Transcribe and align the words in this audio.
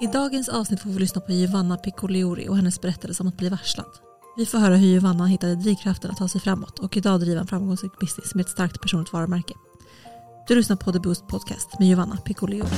I 0.00 0.06
dagens 0.06 0.48
avsnitt 0.48 0.80
får 0.80 0.90
vi 0.90 0.98
lyssna 0.98 1.20
på 1.20 1.32
Giovanna 1.32 1.76
Piccoliori 1.76 2.48
och 2.48 2.56
hennes 2.56 2.80
berättelse 2.80 3.22
om 3.22 3.28
att 3.28 3.36
bli 3.36 3.48
varslad. 3.48 3.86
Vi 4.36 4.46
får 4.46 4.58
höra 4.58 4.76
hur 4.76 4.86
Giovanna 4.86 5.26
hittade 5.26 5.54
drivkraften 5.54 6.10
att 6.10 6.16
ta 6.16 6.28
sig 6.28 6.40
framåt 6.40 6.78
och 6.78 6.96
idag 6.96 7.20
driva 7.20 7.40
en 7.40 7.46
framgångsrik 7.46 7.98
business 8.00 8.34
med 8.34 8.42
ett 8.42 8.50
starkt 8.50 8.80
personligt 8.80 9.12
varumärke. 9.12 9.54
Du 10.48 10.54
lyssnar 10.54 10.76
på 10.76 10.92
The 10.92 10.98
Boost 10.98 11.28
Podcast 11.28 11.78
med 11.78 11.88
Giovanna 11.88 12.16
Piccoliori. 12.16 12.68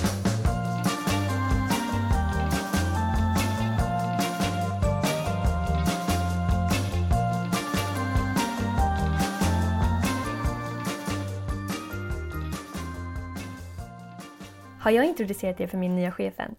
Har 14.81 14.91
jag 14.91 15.07
introducerat 15.07 15.61
er 15.61 15.67
för 15.67 15.79
min 15.79 15.97
nya 15.97 16.13
chef 16.13 16.35
än? 16.41 16.55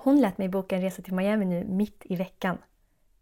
Hon 0.00 0.20
lät 0.20 0.38
mig 0.38 0.48
boka 0.48 0.76
en 0.76 0.82
resa 0.82 1.02
till 1.02 1.14
Miami 1.14 1.44
nu 1.44 1.64
mitt 1.64 2.02
i 2.04 2.16
veckan. 2.16 2.58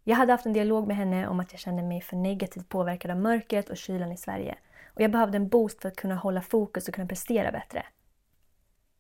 Jag 0.04 0.16
hade 0.16 0.32
haft 0.32 0.46
en 0.46 0.52
dialog 0.52 0.86
med 0.86 0.96
henne 0.96 1.28
om 1.28 1.40
att 1.40 1.52
jag 1.52 1.60
kände 1.60 1.82
mig 1.82 2.00
för 2.00 2.16
negativt 2.16 2.68
påverkad 2.68 3.10
av 3.10 3.16
mörkret 3.16 3.70
och 3.70 3.76
kylan 3.76 4.12
i 4.12 4.16
Sverige. 4.16 4.58
Och 4.94 5.00
jag 5.00 5.10
behövde 5.10 5.36
en 5.36 5.48
boost 5.48 5.82
för 5.82 5.88
att 5.88 5.96
kunna 5.96 6.14
hålla 6.14 6.42
fokus 6.42 6.88
och 6.88 6.94
kunna 6.94 7.06
prestera 7.06 7.52
bättre. 7.52 7.86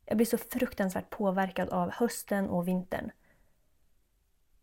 Jag 0.04 0.16
blir 0.16 0.26
så 0.26 0.38
fruktansvärt 0.38 1.10
påverkad 1.10 1.68
av 1.68 1.90
hösten 1.90 2.48
och 2.48 2.68
vintern. 2.68 3.10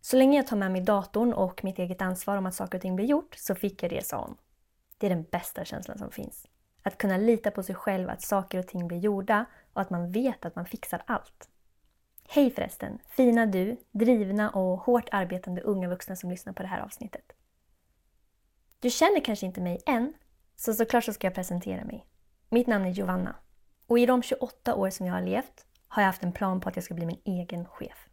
Så 0.02 0.18
länge 0.18 0.38
jag 0.38 0.48
tar 0.48 0.57
med 0.57 0.71
mig 0.71 0.82
datorn 0.82 1.34
och 1.34 1.63
mitt 1.63 1.80
eget 1.80 2.02
ansvar 2.02 2.38
om 2.38 2.45
att 2.45 2.55
saker 2.55 2.77
och 2.77 2.82
ting 2.82 2.95
blir 2.95 3.05
gjort 3.05 3.35
så 3.35 3.55
fick 3.55 3.84
jag 3.84 3.91
resa 3.91 4.18
om. 4.18 4.38
Det 4.98 5.05
är 5.05 5.09
den 5.09 5.23
bästa 5.23 5.66
känslan 5.66 5.98
som 5.98 6.12
finns. 6.12 6.48
Att 6.84 6.98
kunna 6.98 7.18
lita 7.18 7.52
på 7.52 7.63
sig 7.63 7.76
själv, 7.76 8.09
att 8.09 8.21
saker 8.21 8.59
och 8.59 8.68
ting 8.68 8.88
blir 8.88 8.98
gjorda 8.98 9.45
och 9.73 9.82
att 9.82 9.90
man 9.90 10.12
vet 10.12 10.45
att 10.45 10.55
man 10.55 10.66
fixar 10.66 11.04
allt. 11.05 11.49
Hej 12.27 12.52
förresten! 12.52 12.99
Fina 13.07 13.46
du, 13.46 13.77
drivna 13.91 14.49
och 14.49 14.79
hårt 14.79 15.10
arbetande 15.12 15.62
unga 15.62 15.90
vuxna 15.90 16.16
som 16.16 16.29
lyssnar 16.29 16.54
på 16.54 16.63
det 16.63 16.70
här 16.70 16.82
avsnittet. 16.82 17.32
Du 18.79 18.90
känner 18.90 19.20
kanske 19.20 19.46
inte 19.46 19.62
mig 19.62 19.82
än, 19.85 20.13
så 20.55 20.74
såklart 20.74 21.04
så 21.04 21.13
ska 21.13 21.27
jag 21.27 21.35
presentera 21.35 21.85
mig. 21.85 22.05
Mitt 22.49 22.68
namn 22.68 22.85
är 22.85 22.90
Giovanna 22.90 23.35
och 23.88 23.99
i 23.99 24.05
de 24.05 24.24
28 24.24 24.76
år 24.76 24.90
som 24.90 25.05
jag 25.05 25.13
har 25.13 25.21
levt 25.21 25.66
har 25.88 26.01
jag 26.01 26.07
haft 26.07 26.24
en 26.24 26.32
plan 26.32 26.60
på 26.60 26.70
att 26.70 26.76
jag 26.76 26.85
ska 26.85 26.94
bli 26.94 27.05
min 27.05 27.21
egen 27.26 27.66
chef. 27.66 28.07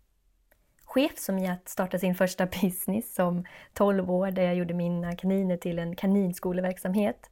Chef 0.84 1.18
som 1.18 1.38
i 1.38 1.48
att 1.48 1.68
starta 1.68 1.98
sin 1.98 2.14
första 2.14 2.46
business 2.62 3.14
som 3.14 3.44
12 3.72 4.10
år 4.10 4.30
där 4.30 4.42
jag 4.42 4.54
gjorde 4.54 4.74
mina 4.74 5.16
kaniner 5.16 5.56
till 5.56 5.78
en 5.78 5.96
kaninskoleverksamhet 5.96 7.30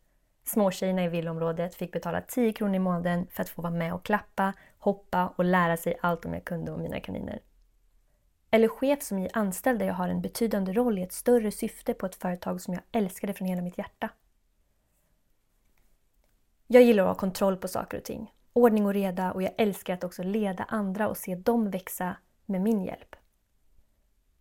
Småtjejerna 0.49 1.05
i 1.05 1.09
villområdet 1.09 1.75
fick 1.75 1.93
betala 1.93 2.21
10 2.21 2.53
kronor 2.53 2.75
i 2.75 2.79
månaden 2.79 3.27
för 3.31 3.43
att 3.43 3.49
få 3.49 3.63
vara 3.63 3.73
med 3.73 3.95
och 3.95 4.05
klappa, 4.05 4.53
hoppa 4.79 5.35
och 5.37 5.45
lära 5.45 5.77
sig 5.77 5.99
allt 6.01 6.25
om 6.25 6.35
jag 6.35 6.45
kunde 6.45 6.73
om 6.73 6.83
mina 6.83 7.01
kaniner. 7.01 7.41
Eller 8.51 8.69
chef 8.69 9.03
som 9.03 9.19
är 9.19 9.31
anställd 9.33 9.79
där 9.79 9.87
jag 9.87 9.95
har 9.95 10.09
en 10.09 10.23
betydande 10.23 10.73
roll 10.73 10.99
i 10.99 11.03
ett 11.03 11.13
större 11.13 11.51
syfte 11.51 11.95
på 11.95 12.07
ett 12.07 12.15
företag 12.15 12.61
som 12.61 12.75
jag 12.75 12.83
älskade 12.93 13.35
från 13.35 13.49
hela 13.49 13.63
mitt 13.63 13.79
hjärta. 13.79 14.11
Jag 16.67 16.83
gillar 16.83 17.03
att 17.03 17.09
ha 17.09 17.15
kontroll 17.15 17.57
på 17.57 17.69
saker 17.69 17.99
och 17.99 18.05
ting. 18.05 18.33
Ordning 18.53 18.87
och 18.87 18.95
reda 18.95 19.33
och 19.33 19.43
jag 19.43 19.53
älskar 19.59 19.95
att 19.95 20.05
också 20.05 20.23
leda 20.23 20.65
andra 20.65 21.09
och 21.09 21.17
se 21.17 21.35
dem 21.35 21.71
växa 21.71 22.17
med 22.47 22.61
min 22.61 22.85
hjälp. 22.85 23.17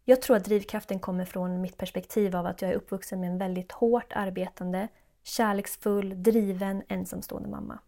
Jag 0.06 0.22
tror 0.22 0.38
att 0.38 0.46
drivkraften 0.46 1.00
kommer 1.00 1.26
från 1.26 1.62
mitt 1.62 1.78
perspektiv 1.78 2.36
av 2.36 2.46
att 2.46 2.62
jag 2.62 2.72
är 2.72 2.76
uppvuxen 2.76 3.20
med 3.20 3.30
en 3.30 3.38
väldigt 3.38 3.72
hårt 3.72 4.14
arbetande, 4.14 4.88
kärleksfull, 5.24 6.24
driven, 6.24 6.84
ensamstående 6.88 7.50
mamma. 7.50 7.80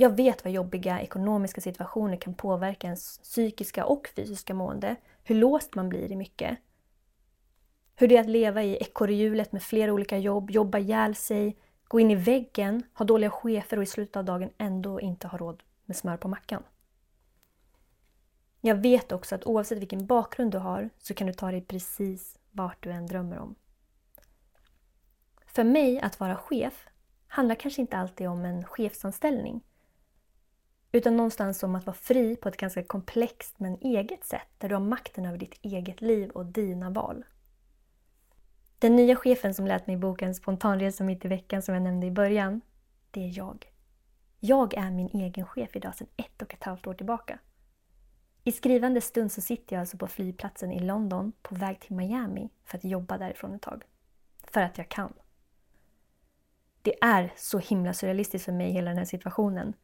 Jag 0.00 0.16
vet 0.16 0.44
vad 0.44 0.52
jobbiga 0.52 1.00
ekonomiska 1.00 1.60
situationer 1.60 2.16
kan 2.16 2.34
påverka 2.34 2.86
ens 2.86 3.18
psykiska 3.18 3.84
och 3.84 4.08
fysiska 4.16 4.54
mående. 4.54 4.96
Hur 5.24 5.34
låst 5.34 5.74
man 5.74 5.88
blir 5.88 6.12
i 6.12 6.16
mycket. 6.16 6.58
Hur 7.96 8.08
det 8.08 8.16
är 8.16 8.20
att 8.20 8.28
leva 8.28 8.62
i 8.62 8.76
ekorrhjulet 8.76 9.52
med 9.52 9.62
flera 9.62 9.92
olika 9.92 10.18
jobb, 10.18 10.50
jobba 10.50 10.78
ihjäl 10.78 11.14
sig, 11.14 11.56
gå 11.88 12.00
in 12.00 12.10
i 12.10 12.14
väggen, 12.14 12.82
ha 12.94 13.04
dåliga 13.04 13.30
chefer 13.30 13.76
och 13.76 13.82
i 13.82 13.86
slutet 13.86 14.16
av 14.16 14.24
dagen 14.24 14.50
ändå 14.58 15.00
inte 15.00 15.28
ha 15.28 15.38
råd 15.38 15.62
med 15.84 15.96
smör 15.96 16.16
på 16.16 16.28
mackan. 16.28 16.62
Jag 18.60 18.74
vet 18.74 19.12
också 19.12 19.34
att 19.34 19.46
oavsett 19.46 19.78
vilken 19.78 20.06
bakgrund 20.06 20.52
du 20.52 20.58
har 20.58 20.90
så 20.98 21.14
kan 21.14 21.26
du 21.26 21.32
ta 21.32 21.50
dig 21.50 21.62
precis 21.62 22.38
vart 22.50 22.82
du 22.82 22.90
än 22.90 23.06
drömmer 23.06 23.38
om. 23.38 23.54
För 25.46 25.64
mig 25.64 26.00
att 26.00 26.20
vara 26.20 26.36
chef 26.36 26.88
handlar 27.26 27.54
kanske 27.54 27.80
inte 27.80 27.96
alltid 27.96 28.28
om 28.28 28.44
en 28.44 28.64
chefsanställning. 28.64 29.64
Utan 30.92 31.16
någonstans 31.16 31.62
om 31.62 31.74
att 31.74 31.86
vara 31.86 31.96
fri 31.96 32.36
på 32.36 32.48
ett 32.48 32.56
ganska 32.56 32.84
komplext 32.84 33.54
men 33.58 33.78
eget 33.80 34.24
sätt 34.24 34.48
där 34.58 34.68
du 34.68 34.74
har 34.74 34.82
makten 34.82 35.26
över 35.26 35.38
ditt 35.38 35.58
eget 35.62 36.00
liv 36.00 36.30
och 36.30 36.46
dina 36.46 36.90
val. 36.90 37.24
Den 38.78 38.96
nya 38.96 39.16
chefen 39.16 39.54
som 39.54 39.66
lät 39.66 39.86
mig 39.86 39.96
boka 39.96 40.26
en 40.26 40.34
spontanresa 40.34 41.04
mitt 41.04 41.24
i 41.24 41.28
veckan 41.28 41.62
som 41.62 41.74
jag 41.74 41.82
nämnde 41.82 42.06
i 42.06 42.10
början, 42.10 42.60
det 43.10 43.20
är 43.20 43.38
jag. 43.38 43.72
Jag 44.40 44.74
är 44.74 44.90
min 44.90 45.08
egen 45.08 45.46
chef 45.46 45.76
idag 45.76 45.94
sedan 45.94 46.08
ett 46.16 46.42
och 46.42 46.54
ett 46.54 46.64
halvt 46.64 46.86
år 46.86 46.94
tillbaka. 46.94 47.38
I 48.44 48.52
skrivande 48.52 49.00
stund 49.00 49.32
så 49.32 49.40
sitter 49.40 49.76
jag 49.76 49.80
alltså 49.80 49.96
på 49.96 50.06
flygplatsen 50.06 50.72
i 50.72 50.80
London 50.80 51.32
på 51.42 51.54
väg 51.54 51.80
till 51.80 51.96
Miami 51.96 52.50
för 52.64 52.78
att 52.78 52.84
jobba 52.84 53.18
därifrån 53.18 53.54
ett 53.54 53.62
tag. 53.62 53.84
För 54.44 54.60
att 54.60 54.78
jag 54.78 54.88
kan. 54.88 55.12
Det 56.82 57.04
är 57.04 57.32
så 57.36 57.58
himla 57.58 57.92
surrealistiskt 57.92 58.44
för 58.44 58.52
mig, 58.52 58.72
hela 58.72 58.90
den 58.90 58.98
här 58.98 59.04
situationen. 59.04 59.74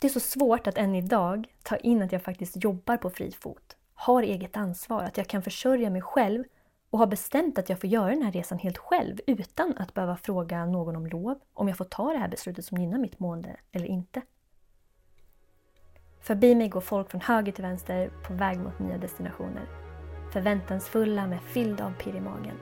Det 0.00 0.06
är 0.06 0.10
så 0.10 0.20
svårt 0.20 0.66
att 0.66 0.78
än 0.78 0.94
idag 0.94 1.46
ta 1.62 1.76
in 1.76 2.02
att 2.02 2.12
jag 2.12 2.22
faktiskt 2.22 2.64
jobbar 2.64 2.96
på 2.96 3.10
fri 3.10 3.32
fot, 3.32 3.76
har 3.94 4.22
eget 4.22 4.56
ansvar, 4.56 5.02
att 5.02 5.16
jag 5.16 5.26
kan 5.26 5.42
försörja 5.42 5.90
mig 5.90 6.02
själv 6.02 6.44
och 6.90 6.98
har 6.98 7.06
bestämt 7.06 7.58
att 7.58 7.68
jag 7.68 7.80
får 7.80 7.90
göra 7.90 8.10
den 8.10 8.22
här 8.22 8.32
resan 8.32 8.58
helt 8.58 8.78
själv 8.78 9.20
utan 9.26 9.74
att 9.78 9.94
behöva 9.94 10.16
fråga 10.16 10.66
någon 10.66 10.96
om 10.96 11.06
lov, 11.06 11.38
om 11.54 11.68
jag 11.68 11.76
får 11.76 11.84
ta 11.84 12.12
det 12.12 12.18
här 12.18 12.28
beslutet 12.28 12.64
som 12.64 12.78
gynnar 12.78 12.98
mitt 12.98 13.18
mående 13.18 13.56
eller 13.72 13.86
inte. 13.86 14.22
Förbi 16.20 16.54
mig 16.54 16.68
går 16.68 16.80
folk 16.80 17.10
från 17.10 17.20
höger 17.20 17.52
till 17.52 17.64
vänster 17.64 18.10
på 18.26 18.34
väg 18.34 18.58
mot 18.58 18.78
nya 18.78 18.98
destinationer. 18.98 19.66
Förväntansfulla 20.32 21.26
med 21.26 21.42
fylld 21.42 21.80
av 21.80 21.92
pirr 21.92 22.16
i 22.16 22.20
magen. 22.20 22.56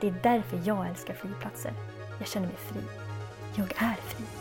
Det 0.00 0.08
är 0.08 0.20
därför 0.22 0.60
jag 0.64 0.88
älskar 0.88 1.14
flygplatser. 1.14 1.72
Jag 2.18 2.28
känner 2.28 2.46
mig 2.46 2.56
fri. 2.56 2.80
Jag 3.56 3.82
är 3.82 3.94
fri. 3.94 4.39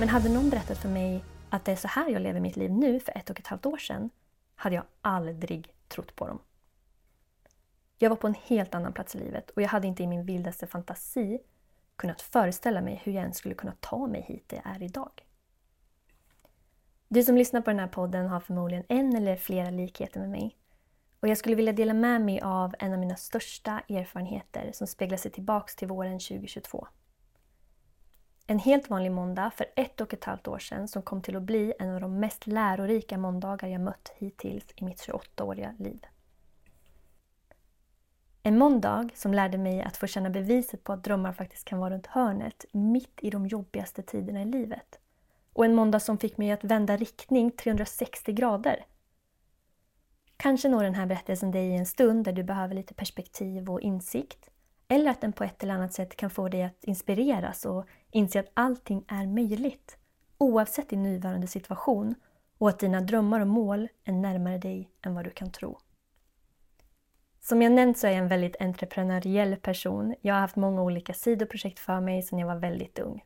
Men 0.00 0.08
hade 0.08 0.28
någon 0.28 0.50
berättat 0.50 0.78
för 0.78 0.88
mig 0.88 1.24
att 1.50 1.64
det 1.64 1.72
är 1.72 1.76
så 1.76 1.88
här 1.88 2.08
jag 2.08 2.22
lever 2.22 2.40
mitt 2.40 2.56
liv 2.56 2.70
nu 2.70 3.00
för 3.00 3.18
ett 3.18 3.30
och 3.30 3.40
ett 3.40 3.46
halvt 3.46 3.66
år 3.66 3.76
sedan 3.76 4.10
hade 4.54 4.74
jag 4.74 4.84
aldrig 5.00 5.74
trott 5.88 6.16
på 6.16 6.26
dem. 6.26 6.38
Jag 7.98 8.10
var 8.10 8.16
på 8.16 8.26
en 8.26 8.34
helt 8.34 8.74
annan 8.74 8.92
plats 8.92 9.14
i 9.14 9.18
livet 9.18 9.50
och 9.50 9.62
jag 9.62 9.68
hade 9.68 9.86
inte 9.86 10.02
i 10.02 10.06
min 10.06 10.24
vildaste 10.24 10.66
fantasi 10.66 11.38
kunnat 11.96 12.22
föreställa 12.22 12.80
mig 12.80 13.00
hur 13.04 13.12
jag 13.12 13.22
ens 13.22 13.36
skulle 13.36 13.54
kunna 13.54 13.74
ta 13.80 14.06
mig 14.06 14.22
hit 14.22 14.48
där 14.48 14.62
jag 14.64 14.76
är 14.76 14.82
idag. 14.82 15.26
Du 17.08 17.22
som 17.22 17.36
lyssnar 17.36 17.60
på 17.60 17.70
den 17.70 17.80
här 17.80 17.88
podden 17.88 18.28
har 18.28 18.40
förmodligen 18.40 18.84
en 18.88 19.16
eller 19.16 19.36
flera 19.36 19.70
likheter 19.70 20.20
med 20.20 20.30
mig. 20.30 20.56
Och 21.20 21.28
jag 21.28 21.38
skulle 21.38 21.56
vilja 21.56 21.72
dela 21.72 21.94
med 21.94 22.20
mig 22.20 22.40
av 22.40 22.74
en 22.78 22.92
av 22.92 22.98
mina 22.98 23.16
största 23.16 23.82
erfarenheter 23.88 24.70
som 24.72 24.86
speglar 24.86 25.18
sig 25.18 25.30
tillbaks 25.30 25.76
till 25.76 25.88
våren 25.88 26.18
2022. 26.18 26.88
En 28.50 28.58
helt 28.58 28.90
vanlig 28.90 29.12
måndag 29.12 29.50
för 29.50 29.66
ett 29.76 30.00
och 30.00 30.14
ett 30.14 30.24
halvt 30.24 30.48
år 30.48 30.58
sedan 30.58 30.88
som 30.88 31.02
kom 31.02 31.22
till 31.22 31.36
att 31.36 31.42
bli 31.42 31.74
en 31.78 31.94
av 31.94 32.00
de 32.00 32.20
mest 32.20 32.46
lärorika 32.46 33.18
måndagar 33.18 33.68
jag 33.68 33.80
mött 33.80 34.12
hittills 34.16 34.64
i 34.76 34.84
mitt 34.84 35.08
28-åriga 35.08 35.74
liv. 35.78 36.06
En 38.42 38.58
måndag 38.58 39.08
som 39.14 39.34
lärde 39.34 39.58
mig 39.58 39.82
att 39.82 39.96
få 39.96 40.06
känna 40.06 40.30
beviset 40.30 40.84
på 40.84 40.92
att 40.92 41.04
drömmar 41.04 41.32
faktiskt 41.32 41.64
kan 41.64 41.78
vara 41.78 41.94
runt 41.94 42.06
hörnet 42.06 42.64
mitt 42.72 43.18
i 43.22 43.30
de 43.30 43.46
jobbigaste 43.46 44.02
tiderna 44.02 44.42
i 44.42 44.44
livet. 44.44 45.00
Och 45.52 45.64
en 45.64 45.74
måndag 45.74 46.00
som 46.00 46.18
fick 46.18 46.36
mig 46.36 46.50
att 46.50 46.64
vända 46.64 46.96
riktning 46.96 47.50
360 47.50 48.32
grader. 48.32 48.84
Kanske 50.36 50.68
når 50.68 50.82
den 50.82 50.94
här 50.94 51.06
berättelsen 51.06 51.50
dig 51.50 51.68
i 51.68 51.76
en 51.76 51.86
stund 51.86 52.24
där 52.24 52.32
du 52.32 52.42
behöver 52.42 52.74
lite 52.74 52.94
perspektiv 52.94 53.70
och 53.70 53.80
insikt. 53.80 54.50
Eller 54.88 55.10
att 55.10 55.20
den 55.20 55.32
på 55.32 55.44
ett 55.44 55.62
eller 55.62 55.74
annat 55.74 55.92
sätt 55.92 56.16
kan 56.16 56.30
få 56.30 56.48
dig 56.48 56.62
att 56.62 56.84
inspireras 56.84 57.64
och 57.64 57.86
inse 58.10 58.40
att 58.40 58.50
allting 58.54 59.04
är 59.08 59.26
möjligt. 59.26 59.96
Oavsett 60.38 60.88
din 60.88 61.02
nuvarande 61.02 61.46
situation 61.46 62.14
och 62.58 62.68
att 62.68 62.78
dina 62.78 63.00
drömmar 63.00 63.40
och 63.40 63.46
mål 63.46 63.88
är 64.04 64.12
närmare 64.12 64.58
dig 64.58 64.90
än 65.02 65.14
vad 65.14 65.24
du 65.24 65.30
kan 65.30 65.50
tro. 65.50 65.78
Som 67.40 67.62
jag 67.62 67.72
nämnt 67.72 67.98
så 67.98 68.06
är 68.06 68.10
jag 68.10 68.18
en 68.18 68.28
väldigt 68.28 68.60
entreprenöriell 68.60 69.56
person. 69.56 70.14
Jag 70.20 70.34
har 70.34 70.40
haft 70.40 70.56
många 70.56 70.82
olika 70.82 71.14
sidoprojekt 71.14 71.78
för 71.78 72.00
mig 72.00 72.22
sedan 72.22 72.38
jag 72.38 72.46
var 72.46 72.56
väldigt 72.56 72.98
ung. 72.98 73.24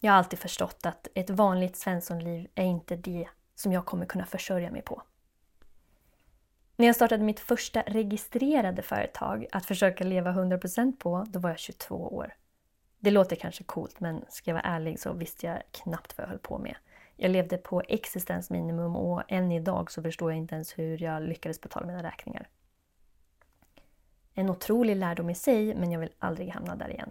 Jag 0.00 0.12
har 0.12 0.18
alltid 0.18 0.38
förstått 0.38 0.86
att 0.86 1.08
ett 1.14 1.30
vanligt 1.30 1.76
svenssonliv 1.76 2.48
är 2.54 2.64
inte 2.64 2.96
det 2.96 3.28
som 3.54 3.72
jag 3.72 3.86
kommer 3.86 4.06
kunna 4.06 4.26
försörja 4.26 4.70
mig 4.70 4.82
på. 4.82 5.02
När 6.76 6.86
jag 6.86 6.96
startade 6.96 7.24
mitt 7.24 7.40
första 7.40 7.82
registrerade 7.82 8.82
företag 8.82 9.46
att 9.52 9.66
försöka 9.66 10.04
leva 10.04 10.32
100% 10.32 10.96
på, 10.96 11.26
då 11.28 11.38
var 11.38 11.50
jag 11.50 11.58
22 11.58 11.94
år. 11.94 12.34
Det 13.00 13.10
låter 13.10 13.36
kanske 13.36 13.64
coolt, 13.64 14.00
men 14.00 14.24
ska 14.28 14.50
jag 14.50 14.54
vara 14.54 14.74
ärlig 14.74 15.00
så 15.00 15.12
visste 15.12 15.46
jag 15.46 15.62
knappt 15.70 16.18
vad 16.18 16.24
jag 16.24 16.30
höll 16.30 16.38
på 16.38 16.58
med. 16.58 16.76
Jag 17.16 17.30
levde 17.30 17.56
på 17.56 17.82
existensminimum 17.88 18.96
och 18.96 19.22
än 19.28 19.52
idag 19.52 19.90
så 19.90 20.02
förstår 20.02 20.30
jag 20.30 20.38
inte 20.38 20.54
ens 20.54 20.78
hur 20.78 21.02
jag 21.02 21.22
lyckades 21.22 21.60
betala 21.60 21.86
mina 21.86 22.02
räkningar. 22.02 22.48
En 24.34 24.50
otrolig 24.50 24.96
lärdom 24.96 25.30
i 25.30 25.34
sig, 25.34 25.74
men 25.74 25.92
jag 25.92 26.00
vill 26.00 26.12
aldrig 26.18 26.48
hamna 26.48 26.76
där 26.76 26.90
igen. 26.90 27.10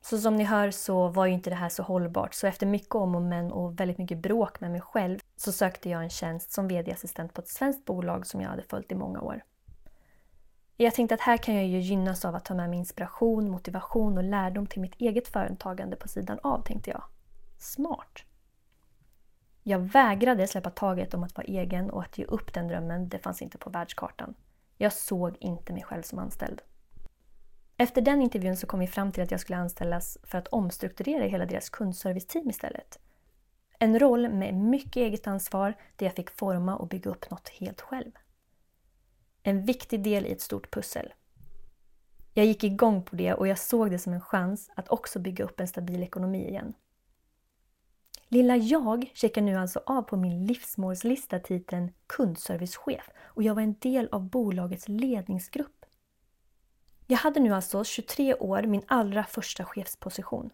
Så 0.00 0.18
som 0.18 0.36
ni 0.36 0.44
hör 0.44 0.70
så 0.70 1.08
var 1.08 1.26
ju 1.26 1.32
inte 1.32 1.50
det 1.50 1.56
här 1.56 1.68
så 1.68 1.82
hållbart, 1.82 2.34
så 2.34 2.46
efter 2.46 2.66
mycket 2.66 2.94
om 2.94 3.14
och 3.14 3.22
men 3.22 3.52
och 3.52 3.80
väldigt 3.80 3.98
mycket 3.98 4.18
bråk 4.18 4.60
med 4.60 4.70
mig 4.70 4.80
själv 4.80 5.18
så 5.36 5.52
sökte 5.52 5.90
jag 5.90 6.02
en 6.02 6.10
tjänst 6.10 6.52
som 6.52 6.68
VD-assistent 6.68 7.34
på 7.34 7.40
ett 7.40 7.48
svenskt 7.48 7.84
bolag 7.84 8.26
som 8.26 8.40
jag 8.40 8.50
hade 8.50 8.62
följt 8.62 8.92
i 8.92 8.94
många 8.94 9.20
år. 9.20 9.42
Jag 10.76 10.94
tänkte 10.94 11.14
att 11.14 11.20
här 11.20 11.36
kan 11.36 11.54
jag 11.54 11.66
ju 11.66 11.78
gynnas 11.78 12.24
av 12.24 12.34
att 12.34 12.44
ta 12.44 12.54
med 12.54 12.70
mig 12.70 12.78
inspiration, 12.78 13.50
motivation 13.50 14.18
och 14.18 14.24
lärdom 14.24 14.66
till 14.66 14.80
mitt 14.80 14.94
eget 15.00 15.28
företagande 15.28 15.96
på 15.96 16.08
sidan 16.08 16.38
av, 16.42 16.62
tänkte 16.62 16.90
jag. 16.90 17.02
Smart! 17.58 18.24
Jag 19.62 19.78
vägrade 19.78 20.46
släppa 20.46 20.70
taget 20.70 21.14
om 21.14 21.24
att 21.24 21.36
vara 21.36 21.46
egen 21.46 21.90
och 21.90 22.02
att 22.02 22.18
ge 22.18 22.24
upp 22.24 22.54
den 22.54 22.68
drömmen, 22.68 23.08
det 23.08 23.18
fanns 23.18 23.42
inte 23.42 23.58
på 23.58 23.70
världskartan. 23.70 24.34
Jag 24.76 24.92
såg 24.92 25.36
inte 25.40 25.72
mig 25.72 25.82
själv 25.82 26.02
som 26.02 26.18
anställd. 26.18 26.62
Efter 27.76 28.00
den 28.02 28.22
intervjun 28.22 28.56
så 28.56 28.66
kom 28.66 28.80
vi 28.80 28.86
fram 28.86 29.12
till 29.12 29.22
att 29.22 29.30
jag 29.30 29.40
skulle 29.40 29.58
anställas 29.58 30.18
för 30.22 30.38
att 30.38 30.48
omstrukturera 30.48 31.24
hela 31.24 31.46
deras 31.46 31.70
kundserviceteam 31.70 32.50
istället. 32.50 32.98
En 33.78 33.98
roll 33.98 34.28
med 34.28 34.54
mycket 34.54 34.96
eget 34.96 35.26
ansvar 35.26 35.74
där 35.96 36.06
jag 36.06 36.14
fick 36.14 36.30
forma 36.30 36.76
och 36.76 36.88
bygga 36.88 37.10
upp 37.10 37.30
något 37.30 37.48
helt 37.48 37.80
själv. 37.80 38.12
En 39.48 39.64
viktig 39.64 40.02
del 40.02 40.26
i 40.26 40.32
ett 40.32 40.40
stort 40.40 40.70
pussel. 40.70 41.12
Jag 42.34 42.46
gick 42.46 42.64
igång 42.64 43.02
på 43.02 43.16
det 43.16 43.34
och 43.34 43.48
jag 43.48 43.58
såg 43.58 43.90
det 43.90 43.98
som 43.98 44.12
en 44.12 44.20
chans 44.20 44.70
att 44.74 44.88
också 44.88 45.18
bygga 45.18 45.44
upp 45.44 45.60
en 45.60 45.68
stabil 45.68 46.02
ekonomi 46.02 46.48
igen. 46.48 46.74
Lilla 48.28 48.56
jag 48.56 49.10
checkar 49.14 49.42
nu 49.42 49.56
alltså 49.56 49.80
av 49.86 50.02
på 50.02 50.16
min 50.16 50.46
livsmålslista 50.46 51.38
titeln 51.38 51.92
kundservicechef 52.06 53.10
och 53.18 53.42
jag 53.42 53.54
var 53.54 53.62
en 53.62 53.74
del 53.78 54.08
av 54.12 54.28
bolagets 54.28 54.88
ledningsgrupp. 54.88 55.84
Jag 57.06 57.18
hade 57.18 57.40
nu 57.40 57.54
alltså 57.54 57.84
23 57.84 58.34
år 58.34 58.62
min 58.62 58.82
allra 58.86 59.24
första 59.24 59.64
chefsposition. 59.64 60.50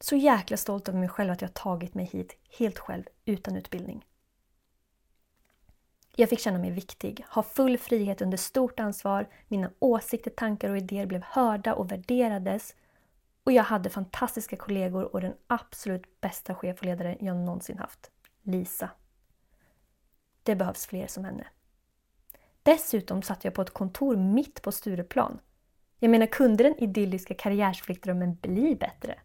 Så 0.00 0.16
jäkla 0.16 0.56
stolt 0.56 0.88
över 0.88 0.98
mig 0.98 1.08
själv 1.08 1.30
att 1.30 1.42
jag 1.42 1.54
tagit 1.54 1.94
mig 1.94 2.04
hit 2.04 2.36
helt 2.58 2.78
själv 2.78 3.04
utan 3.24 3.56
utbildning. 3.56 4.04
Jag 6.18 6.28
fick 6.28 6.40
känna 6.40 6.58
mig 6.58 6.70
viktig, 6.70 7.24
ha 7.28 7.42
full 7.42 7.78
frihet 7.78 8.22
under 8.22 8.36
stort 8.36 8.80
ansvar, 8.80 9.28
mina 9.48 9.70
åsikter, 9.78 10.30
tankar 10.30 10.70
och 10.70 10.76
idéer 10.76 11.06
blev 11.06 11.22
hörda 11.22 11.74
och 11.74 11.92
värderades 11.92 12.74
och 13.44 13.52
jag 13.52 13.62
hade 13.62 13.90
fantastiska 13.90 14.56
kollegor 14.56 15.14
och 15.14 15.20
den 15.20 15.34
absolut 15.46 16.20
bästa 16.20 16.54
chef 16.54 16.78
och 16.78 16.84
ledare 16.84 17.16
jag 17.20 17.36
någonsin 17.36 17.78
haft. 17.78 18.10
Lisa. 18.42 18.90
Det 20.42 20.56
behövs 20.56 20.86
fler 20.86 21.06
som 21.06 21.24
henne. 21.24 21.46
Dessutom 22.62 23.22
satt 23.22 23.44
jag 23.44 23.54
på 23.54 23.62
ett 23.62 23.74
kontor 23.74 24.16
mitt 24.16 24.62
på 24.62 24.72
Stureplan. 24.72 25.38
Jag 25.98 26.10
menar, 26.10 26.26
kunde 26.26 26.64
den 26.64 26.78
idylliska 26.78 27.34
karriärsflyktdrömmen 27.34 28.34
bli 28.34 28.76
bättre? 28.76 29.18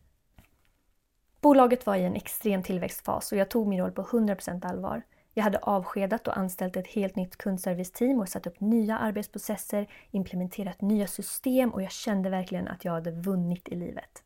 Bolaget 1.41 1.85
var 1.85 1.95
i 1.95 2.03
en 2.03 2.15
extrem 2.15 2.63
tillväxtfas 2.63 3.31
och 3.31 3.37
jag 3.37 3.49
tog 3.49 3.67
min 3.67 3.79
roll 3.79 3.91
på 3.91 4.03
100% 4.03 4.65
allvar. 4.65 5.01
Jag 5.33 5.43
hade 5.43 5.57
avskedat 5.57 6.27
och 6.27 6.37
anställt 6.37 6.77
ett 6.77 6.87
helt 6.87 7.15
nytt 7.15 7.37
kundserviceteam 7.37 8.19
och 8.19 8.29
satt 8.29 8.47
upp 8.47 8.59
nya 8.59 8.97
arbetsprocesser, 8.97 9.87
implementerat 10.11 10.81
nya 10.81 11.07
system 11.07 11.69
och 11.69 11.81
jag 11.81 11.91
kände 11.91 12.29
verkligen 12.29 12.67
att 12.67 12.85
jag 12.85 12.91
hade 12.91 13.11
vunnit 13.11 13.69
i 13.69 13.75
livet. 13.75 14.23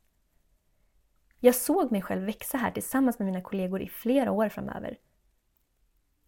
Jag 1.40 1.56
såg 1.56 1.92
mig 1.92 2.02
själv 2.02 2.24
växa 2.24 2.58
här 2.58 2.72
tillsammans 2.72 3.20
med 3.20 3.26
mina 3.26 3.42
kollegor 3.42 3.82
i 3.82 3.90
flera 3.90 4.32
år 4.32 4.50
framöver. 4.50 4.98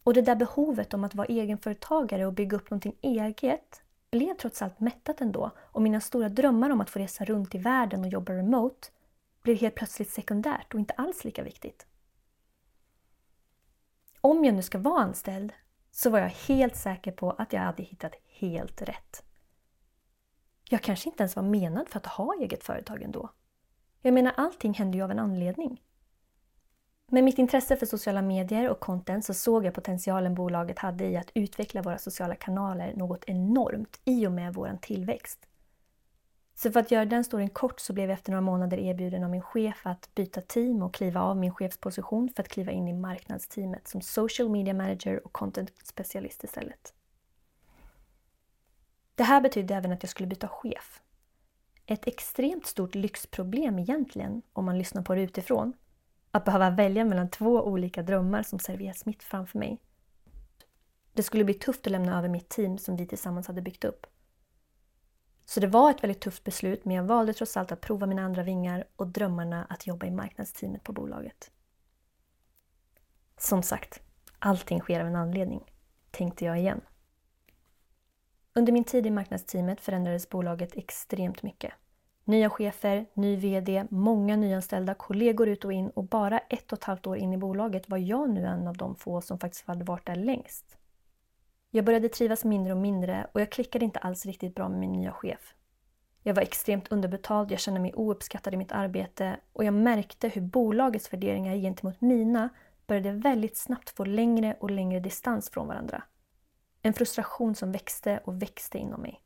Och 0.03 0.13
det 0.13 0.21
där 0.21 0.35
behovet 0.35 0.93
om 0.93 1.03
att 1.03 1.15
vara 1.15 1.27
egenföretagare 1.27 2.25
och 2.25 2.33
bygga 2.33 2.57
upp 2.57 2.69
någonting 2.69 2.95
eget 3.01 3.81
blev 4.11 4.33
trots 4.33 4.61
allt 4.61 4.79
mättat 4.79 5.21
ändå 5.21 5.51
och 5.57 5.81
mina 5.81 6.01
stora 6.01 6.29
drömmar 6.29 6.69
om 6.69 6.81
att 6.81 6.89
få 6.89 6.99
resa 6.99 7.25
runt 7.25 7.55
i 7.55 7.57
världen 7.57 8.01
och 8.01 8.07
jobba 8.07 8.33
remote 8.33 8.87
blev 9.41 9.57
helt 9.57 9.75
plötsligt 9.75 10.09
sekundärt 10.09 10.73
och 10.73 10.79
inte 10.79 10.93
alls 10.93 11.23
lika 11.23 11.43
viktigt 11.43 11.85
om 14.31 14.45
jag 14.45 14.55
nu 14.55 14.61
ska 14.61 14.77
vara 14.77 15.01
anställd 15.01 15.53
så 15.91 16.09
var 16.09 16.19
jag 16.19 16.29
helt 16.29 16.75
säker 16.75 17.11
på 17.11 17.31
att 17.31 17.53
jag 17.53 17.61
hade 17.61 17.83
hittat 17.83 18.13
helt 18.39 18.81
rätt. 18.81 19.23
Jag 20.69 20.81
kanske 20.81 21.09
inte 21.09 21.23
ens 21.23 21.35
var 21.35 21.43
menad 21.43 21.89
för 21.89 21.97
att 21.97 22.05
ha 22.05 22.33
eget 22.39 22.63
företag 22.63 23.01
ändå. 23.01 23.29
Jag 24.01 24.13
menar, 24.13 24.33
allting 24.37 24.73
händer 24.73 24.97
ju 24.99 25.03
av 25.03 25.11
en 25.11 25.19
anledning. 25.19 25.81
Med 27.11 27.23
mitt 27.23 27.39
intresse 27.39 27.75
för 27.75 27.85
sociala 27.85 28.21
medier 28.21 28.69
och 28.69 28.79
content 28.79 29.25
så 29.25 29.33
såg 29.33 29.65
jag 29.65 29.73
potentialen 29.73 30.35
bolaget 30.35 30.79
hade 30.79 31.05
i 31.05 31.17
att 31.17 31.31
utveckla 31.33 31.81
våra 31.81 31.97
sociala 31.97 32.35
kanaler 32.35 32.93
något 32.95 33.23
enormt 33.27 33.99
i 34.05 34.27
och 34.27 34.31
med 34.31 34.53
vår 34.53 34.77
tillväxt. 34.81 35.46
Så 36.59 36.71
för 36.71 36.79
att 36.79 36.91
göra 36.91 37.05
den 37.05 37.23
storyn 37.23 37.49
kort 37.49 37.79
så 37.79 37.93
blev 37.93 38.09
jag 38.09 38.13
efter 38.13 38.31
några 38.31 38.41
månader 38.41 38.77
erbjuden 38.77 39.23
av 39.23 39.29
min 39.29 39.41
chef 39.41 39.81
att 39.83 40.15
byta 40.15 40.41
team 40.41 40.81
och 40.81 40.93
kliva 40.93 41.21
av 41.21 41.37
min 41.37 41.53
chefsposition 41.53 42.29
för 42.35 42.43
att 42.43 42.49
kliva 42.49 42.71
in 42.71 42.87
i 42.87 42.93
marknadsteamet 42.93 43.87
som 43.87 44.01
social 44.01 44.49
media 44.49 44.73
manager 44.73 45.25
och 45.25 45.33
content 45.33 45.71
specialist 45.83 46.43
istället. 46.43 46.93
Det 49.15 49.23
här 49.23 49.41
betydde 49.41 49.75
även 49.75 49.91
att 49.91 50.03
jag 50.03 50.09
skulle 50.09 50.27
byta 50.27 50.47
chef. 50.47 51.01
Ett 51.85 52.07
extremt 52.07 52.65
stort 52.65 52.95
lyxproblem 52.95 53.79
egentligen, 53.79 54.41
om 54.53 54.65
man 54.65 54.77
lyssnar 54.77 55.01
på 55.01 55.15
det 55.15 55.21
utifrån. 55.21 55.73
Att 56.31 56.45
behöva 56.45 56.69
välja 56.69 57.05
mellan 57.05 57.29
två 57.29 57.63
olika 57.63 58.03
drömmar 58.03 58.43
som 58.43 58.59
serveras 58.59 59.05
mitt 59.05 59.23
framför 59.23 59.59
mig. 59.59 59.79
Det 61.13 61.23
skulle 61.23 61.43
bli 61.43 61.53
tufft 61.53 61.87
att 61.87 61.91
lämna 61.91 62.17
över 62.17 62.29
mitt 62.29 62.49
team 62.49 62.77
som 62.77 62.97
vi 62.97 63.07
tillsammans 63.07 63.47
hade 63.47 63.61
byggt 63.61 63.83
upp. 63.83 64.07
Så 65.49 65.59
det 65.59 65.67
var 65.67 65.91
ett 65.91 66.03
väldigt 66.03 66.21
tufft 66.21 66.43
beslut 66.43 66.85
men 66.85 66.95
jag 66.95 67.03
valde 67.03 67.33
trots 67.33 67.57
allt 67.57 67.71
att 67.71 67.81
prova 67.81 68.07
mina 68.07 68.21
andra 68.21 68.43
vingar 68.43 68.87
och 68.95 69.07
drömmarna 69.07 69.65
att 69.69 69.87
jobba 69.87 70.05
i 70.05 70.11
marknadsteamet 70.11 70.83
på 70.83 70.93
bolaget. 70.93 71.51
Som 73.37 73.63
sagt, 73.63 74.01
allting 74.39 74.79
sker 74.79 74.99
av 74.99 75.07
en 75.07 75.15
anledning, 75.15 75.63
tänkte 76.11 76.45
jag 76.45 76.59
igen. 76.59 76.81
Under 78.53 78.73
min 78.73 78.83
tid 78.83 79.05
i 79.05 79.11
marknadsteamet 79.11 79.81
förändrades 79.81 80.29
bolaget 80.29 80.77
extremt 80.77 81.43
mycket. 81.43 81.73
Nya 82.23 82.49
chefer, 82.49 83.05
ny 83.13 83.35
VD, 83.35 83.87
många 83.89 84.35
nyanställda, 84.35 84.93
kollegor 84.93 85.47
ut 85.47 85.65
och 85.65 85.73
in 85.73 85.89
och 85.89 86.03
bara 86.03 86.39
ett 86.39 86.71
och 86.71 86.77
ett 86.77 86.83
halvt 86.83 87.07
år 87.07 87.17
in 87.17 87.33
i 87.33 87.37
bolaget 87.37 87.89
var 87.89 87.97
jag 87.97 88.29
nu 88.29 88.45
en 88.45 88.67
av 88.67 88.77
de 88.77 88.95
få 88.95 89.21
som 89.21 89.39
faktiskt 89.39 89.67
hade 89.67 89.83
varit 89.83 90.05
där 90.05 90.15
längst. 90.15 90.76
Jag 91.71 91.85
började 91.85 92.09
trivas 92.09 92.45
mindre 92.45 92.73
och 92.73 92.79
mindre 92.79 93.27
och 93.31 93.41
jag 93.41 93.51
klickade 93.51 93.85
inte 93.85 93.99
alls 93.99 94.25
riktigt 94.25 94.55
bra 94.55 94.69
med 94.69 94.79
min 94.79 94.91
nya 94.91 95.11
chef. 95.11 95.53
Jag 96.23 96.33
var 96.33 96.41
extremt 96.41 96.91
underbetald, 96.91 97.51
jag 97.51 97.59
kände 97.59 97.79
mig 97.79 97.93
ouppskattad 97.93 98.53
i 98.53 98.57
mitt 98.57 98.71
arbete 98.71 99.39
och 99.53 99.63
jag 99.63 99.73
märkte 99.73 100.27
hur 100.27 100.41
bolagets 100.41 101.13
värderingar 101.13 101.55
gentemot 101.55 102.01
mina 102.01 102.49
började 102.87 103.11
väldigt 103.11 103.57
snabbt 103.57 103.89
få 103.89 104.05
längre 104.05 104.57
och 104.59 104.71
längre 104.71 104.99
distans 104.99 105.49
från 105.49 105.67
varandra. 105.67 106.03
En 106.81 106.93
frustration 106.93 107.55
som 107.55 107.71
växte 107.71 108.19
och 108.23 108.41
växte 108.41 108.77
inom 108.77 109.01
mig. 109.01 109.21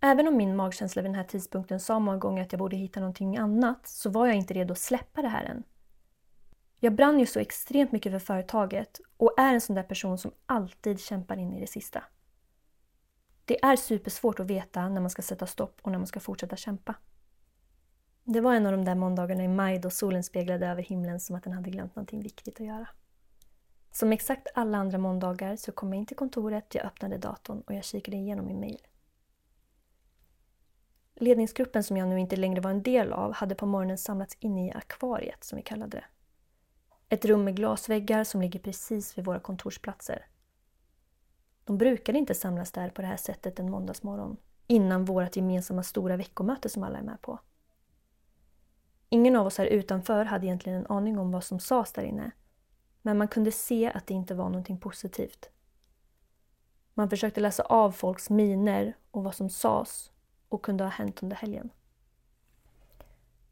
Även 0.00 0.28
om 0.28 0.36
min 0.36 0.56
magkänsla 0.56 1.02
vid 1.02 1.10
den 1.10 1.14
här 1.14 1.24
tidpunkten 1.24 1.80
sa 1.80 1.98
många 1.98 2.18
gånger 2.18 2.42
att 2.42 2.52
jag 2.52 2.58
borde 2.58 2.76
hitta 2.76 3.00
någonting 3.00 3.36
annat 3.36 3.86
så 3.88 4.10
var 4.10 4.26
jag 4.26 4.36
inte 4.36 4.54
redo 4.54 4.72
att 4.72 4.78
släppa 4.78 5.22
det 5.22 5.28
här 5.28 5.44
än. 5.44 5.62
Jag 6.86 6.94
brann 6.94 7.20
ju 7.20 7.26
så 7.26 7.40
extremt 7.40 7.92
mycket 7.92 8.12
för 8.12 8.18
företaget 8.18 9.00
och 9.16 9.34
är 9.38 9.54
en 9.54 9.60
sån 9.60 9.76
där 9.76 9.82
person 9.82 10.18
som 10.18 10.30
alltid 10.46 11.00
kämpar 11.00 11.36
in 11.36 11.54
i 11.54 11.60
det 11.60 11.66
sista. 11.66 12.04
Det 13.44 13.64
är 13.64 13.76
supersvårt 13.76 14.40
att 14.40 14.46
veta 14.46 14.88
när 14.88 15.00
man 15.00 15.10
ska 15.10 15.22
sätta 15.22 15.46
stopp 15.46 15.78
och 15.82 15.90
när 15.90 15.98
man 15.98 16.06
ska 16.06 16.20
fortsätta 16.20 16.56
kämpa. 16.56 16.94
Det 18.24 18.40
var 18.40 18.54
en 18.54 18.66
av 18.66 18.72
de 18.72 18.84
där 18.84 18.94
måndagarna 18.94 19.44
i 19.44 19.48
maj 19.48 19.78
då 19.78 19.90
solen 19.90 20.24
speglade 20.24 20.66
över 20.66 20.82
himlen 20.82 21.20
som 21.20 21.36
att 21.36 21.42
den 21.42 21.52
hade 21.52 21.70
glömt 21.70 21.96
någonting 21.96 22.22
viktigt 22.22 22.60
att 22.60 22.66
göra. 22.66 22.88
Som 23.92 24.12
exakt 24.12 24.46
alla 24.54 24.78
andra 24.78 24.98
måndagar 24.98 25.56
så 25.56 25.72
kom 25.72 25.92
jag 25.92 25.98
in 25.98 26.06
till 26.06 26.16
kontoret, 26.16 26.74
jag 26.74 26.84
öppnade 26.84 27.18
datorn 27.18 27.60
och 27.60 27.74
jag 27.74 27.84
kikade 27.84 28.16
igenom 28.16 28.46
min 28.46 28.60
mail. 28.60 28.86
Ledningsgruppen 31.14 31.84
som 31.84 31.96
jag 31.96 32.08
nu 32.08 32.20
inte 32.20 32.36
längre 32.36 32.60
var 32.60 32.70
en 32.70 32.82
del 32.82 33.12
av 33.12 33.32
hade 33.32 33.54
på 33.54 33.66
morgonen 33.66 33.98
samlats 33.98 34.36
inne 34.40 34.66
i 34.66 34.72
akvariet, 34.72 35.44
som 35.44 35.56
vi 35.56 35.62
kallade 35.62 35.96
det. 35.96 36.04
Ett 37.08 37.24
rum 37.24 37.44
med 37.44 37.56
glasväggar 37.56 38.24
som 38.24 38.40
ligger 38.40 38.60
precis 38.60 39.18
vid 39.18 39.24
våra 39.24 39.40
kontorsplatser. 39.40 40.26
De 41.64 41.78
brukade 41.78 42.18
inte 42.18 42.34
samlas 42.34 42.72
där 42.72 42.90
på 42.90 43.02
det 43.02 43.08
här 43.08 43.16
sättet 43.16 43.58
en 43.58 43.70
måndagsmorgon 43.70 44.36
innan 44.66 45.04
vårt 45.04 45.36
gemensamma 45.36 45.82
stora 45.82 46.16
veckomöte 46.16 46.68
som 46.68 46.82
alla 46.82 46.98
är 46.98 47.02
med 47.02 47.22
på. 47.22 47.38
Ingen 49.08 49.36
av 49.36 49.46
oss 49.46 49.58
här 49.58 49.66
utanför 49.66 50.24
hade 50.24 50.46
egentligen 50.46 50.78
en 50.78 50.86
aning 50.86 51.18
om 51.18 51.32
vad 51.32 51.44
som 51.44 51.60
sades 51.60 51.92
där 51.92 52.02
inne. 52.02 52.30
Men 53.02 53.18
man 53.18 53.28
kunde 53.28 53.52
se 53.52 53.92
att 53.92 54.06
det 54.06 54.14
inte 54.14 54.34
var 54.34 54.48
någonting 54.48 54.78
positivt. 54.78 55.50
Man 56.94 57.10
försökte 57.10 57.40
läsa 57.40 57.62
av 57.62 57.92
folks 57.92 58.30
miner 58.30 58.96
och 59.10 59.24
vad 59.24 59.34
som 59.34 59.50
sades 59.50 60.12
och 60.48 60.62
kunde 60.62 60.84
ha 60.84 60.90
hänt 60.90 61.22
under 61.22 61.36
helgen. 61.36 61.70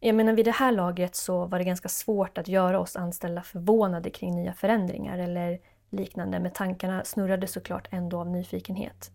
Jag 0.07 0.15
menar 0.15 0.33
vid 0.33 0.45
det 0.45 0.51
här 0.51 0.73
laget 0.73 1.15
så 1.15 1.47
var 1.47 1.59
det 1.59 1.65
ganska 1.65 1.89
svårt 1.89 2.39
att 2.39 2.49
göra 2.49 2.81
oss 2.81 2.97
anställda 2.97 3.43
förvånade 3.43 4.11
kring 4.11 4.37
nya 4.37 4.53
förändringar 4.53 5.19
eller 5.19 5.61
liknande 5.91 6.41
men 6.41 6.53
tankarna 6.53 7.05
snurrade 7.05 7.47
såklart 7.47 7.89
ändå 7.91 8.21
av 8.21 8.31
nyfikenhet. 8.31 9.11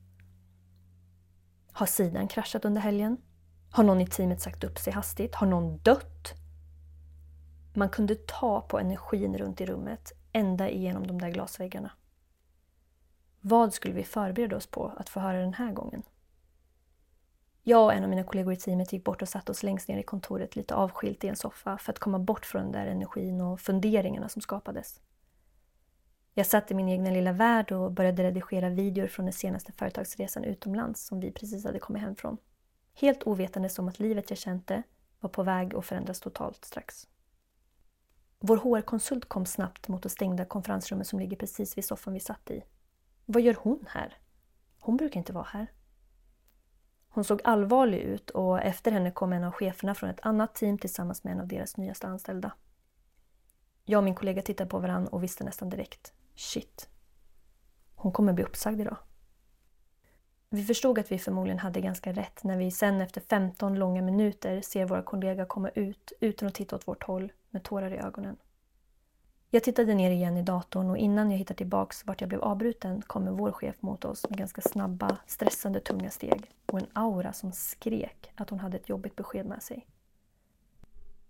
Har 1.72 1.86
sidan 1.86 2.28
kraschat 2.28 2.66
under 2.66 2.82
helgen? 2.82 3.18
Har 3.72 3.84
någon 3.84 4.02
i 4.02 4.08
teamet 4.08 4.42
sagt 4.42 4.64
upp 4.64 4.80
sig 4.80 4.94
hastigt? 4.94 5.36
Har 5.36 5.48
någon 5.48 5.78
dött? 5.78 6.34
Man 7.74 7.90
kunde 7.90 8.16
ta 8.16 8.62
på 8.62 8.80
energin 8.80 9.38
runt 9.38 9.62
i 9.62 9.66
rummet, 9.66 10.12
ända 10.32 10.70
igenom 10.70 11.08
de 11.08 11.22
där 11.22 11.30
glasväggarna. 11.30 11.92
Vad 13.42 13.74
skulle 13.74 13.94
vi 13.94 14.04
förbereda 14.04 14.56
oss 14.56 14.68
på 14.68 14.92
att 14.98 15.10
få 15.10 15.20
höra 15.20 15.40
den 15.40 15.54
här 15.54 15.72
gången? 15.72 16.04
Jag 17.64 17.84
och 17.84 17.94
en 17.94 18.04
av 18.04 18.10
mina 18.10 18.24
kollegor 18.24 18.54
i 18.54 18.58
teamet 18.58 18.94
gick 18.94 19.04
bort 19.04 19.22
och 19.22 19.30
satte 19.30 19.52
oss 19.52 19.64
längst 19.64 19.88
ner 19.88 19.98
i 19.98 20.04
kontoret 20.04 20.56
lite 20.56 20.76
avskilt 20.76 21.24
i 21.24 21.28
en 21.28 21.36
soffa 21.36 21.78
för 21.78 21.92
att 21.92 22.00
komma 22.00 22.20
bort 22.20 22.46
från 22.46 22.62
den 22.62 22.72
där 22.72 22.86
energin 22.86 23.42
och 23.42 23.60
funderingarna 23.60 24.30
som 24.30 24.42
skapades. 24.42 25.00
Jag 26.34 26.46
satt 26.46 26.72
i 26.72 26.74
min 26.74 26.90
egna 26.90 27.10
lilla 27.10 27.32
värld 27.32 27.72
och 27.72 27.92
började 27.92 28.24
redigera 28.24 28.70
videor 28.70 29.08
från 29.08 29.26
den 29.26 29.34
senaste 29.34 29.72
företagsresan 29.72 30.44
utomlands 30.44 31.06
som 31.06 31.20
vi 31.20 31.32
precis 31.32 31.66
hade 31.66 31.80
kommit 31.80 32.02
hem 32.02 32.16
från. 32.16 32.38
Helt 32.94 33.24
ovetandes 33.24 33.80
om 33.80 33.88
att 33.88 34.00
livet 34.00 34.30
jag 34.30 34.40
kände 34.40 34.84
var 35.20 35.30
på 35.30 35.44
väg 35.44 35.76
att 35.76 35.86
förändras 35.86 36.20
totalt 36.20 36.66
strax. 36.66 37.08
Vår 38.40 38.58
HR-konsult 38.58 39.26
kom 39.26 39.46
snabbt 39.46 39.88
mot 39.88 40.04
det 40.04 40.10
stängda 40.10 40.46
konferensrummet 40.46 41.08
som 41.08 41.20
ligger 41.20 41.38
precis 41.38 41.78
vid 41.78 41.86
soffan 41.86 42.14
vi 42.14 42.20
satt 42.20 42.52
i. 42.52 42.64
Vad 43.26 43.42
gör 43.42 43.58
hon 43.60 43.86
här? 43.88 44.18
Hon 44.80 44.98
brukar 44.98 45.20
inte 45.20 45.34
vara 45.34 45.48
här. 45.50 45.68
Hon 47.10 47.24
såg 47.24 47.42
allvarlig 47.44 48.00
ut 48.00 48.30
och 48.30 48.62
efter 48.62 48.92
henne 48.92 49.12
kom 49.12 49.34
en 49.34 49.44
av 49.44 49.52
cheferna 49.52 49.96
från 49.96 50.10
ett 50.10 50.20
annat 50.22 50.56
team 50.56 50.78
tillsammans 50.78 51.24
med 51.24 51.34
en 51.34 51.40
av 51.40 51.48
deras 51.48 51.78
nyaste 51.78 52.08
anställda. 52.08 52.52
Jag 53.86 53.98
och 53.98 54.04
min 54.04 54.16
kollega 54.16 54.42
tittade 54.42 54.70
på 54.70 54.80
varandra 54.80 55.10
och 55.12 55.24
visste 55.24 55.44
nästan 55.44 55.70
direkt. 55.70 56.14
Shit. 56.36 56.90
Hon 57.96 58.12
kommer 58.12 58.34
bli 58.34 58.44
uppsagd 58.44 58.82
idag. 58.82 58.98
Vi 60.50 60.64
förstod 60.64 61.00
att 61.00 61.12
vi 61.12 61.20
förmodligen 61.20 61.60
hade 61.60 61.82
ganska 61.82 62.12
rätt 62.12 62.44
när 62.44 62.58
vi 62.58 62.72
sen 62.72 63.02
efter 63.02 63.22
15 63.22 63.76
långa 63.76 64.02
minuter 64.02 64.62
ser 64.62 64.86
våra 64.86 65.04
kollega 65.04 65.46
komma 65.46 65.70
ut 65.70 66.14
utan 66.20 66.48
att 66.48 66.56
titta 66.56 66.76
åt 66.76 66.88
vårt 66.88 67.04
håll 67.04 67.32
med 67.50 67.64
tårar 67.64 67.94
i 67.94 67.98
ögonen. 67.98 68.38
Jag 69.52 69.64
tittade 69.64 69.94
ner 69.94 70.12
igen 70.12 70.38
i 70.38 70.42
datorn 70.42 70.90
och 70.90 70.98
innan 70.98 71.32
jag 71.32 71.38
hittar 71.38 71.56
tillbaks 71.56 72.06
vart 72.06 72.22
jag 72.22 72.28
blev 72.30 72.42
avbruten 72.42 73.02
kommer 73.02 73.32
vår 73.32 73.52
chef 73.52 73.82
mot 73.82 74.06
oss 74.06 74.30
med 74.30 74.38
ganska 74.38 74.62
snabba, 74.62 75.18
stressande 75.28 75.80
tunga 75.80 76.10
steg 76.10 76.52
och 76.66 76.80
en 76.80 76.88
aura 76.94 77.34
som 77.34 77.52
skrek 77.52 78.32
att 78.36 78.50
hon 78.50 78.60
hade 78.60 78.78
ett 78.78 78.90
jobbigt 78.90 79.16
besked 79.16 79.46
med 79.46 79.64
sig. 79.64 79.88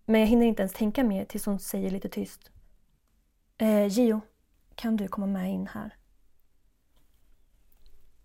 Men 0.06 0.22
jag 0.22 0.28
hinner 0.28 0.46
inte 0.46 0.62
ens 0.62 0.74
tänka 0.74 1.04
mer 1.04 1.26
tills 1.26 1.46
hon 1.46 1.60
säger 1.60 1.92
lite 1.92 2.10
tyst. 2.10 2.52
Eh, 3.58 3.88
Gio, 3.88 4.22
kan 4.76 4.98
du 4.98 5.08
komma 5.08 5.28
med 5.28 5.52
in 5.52 5.68
här? 5.68 5.96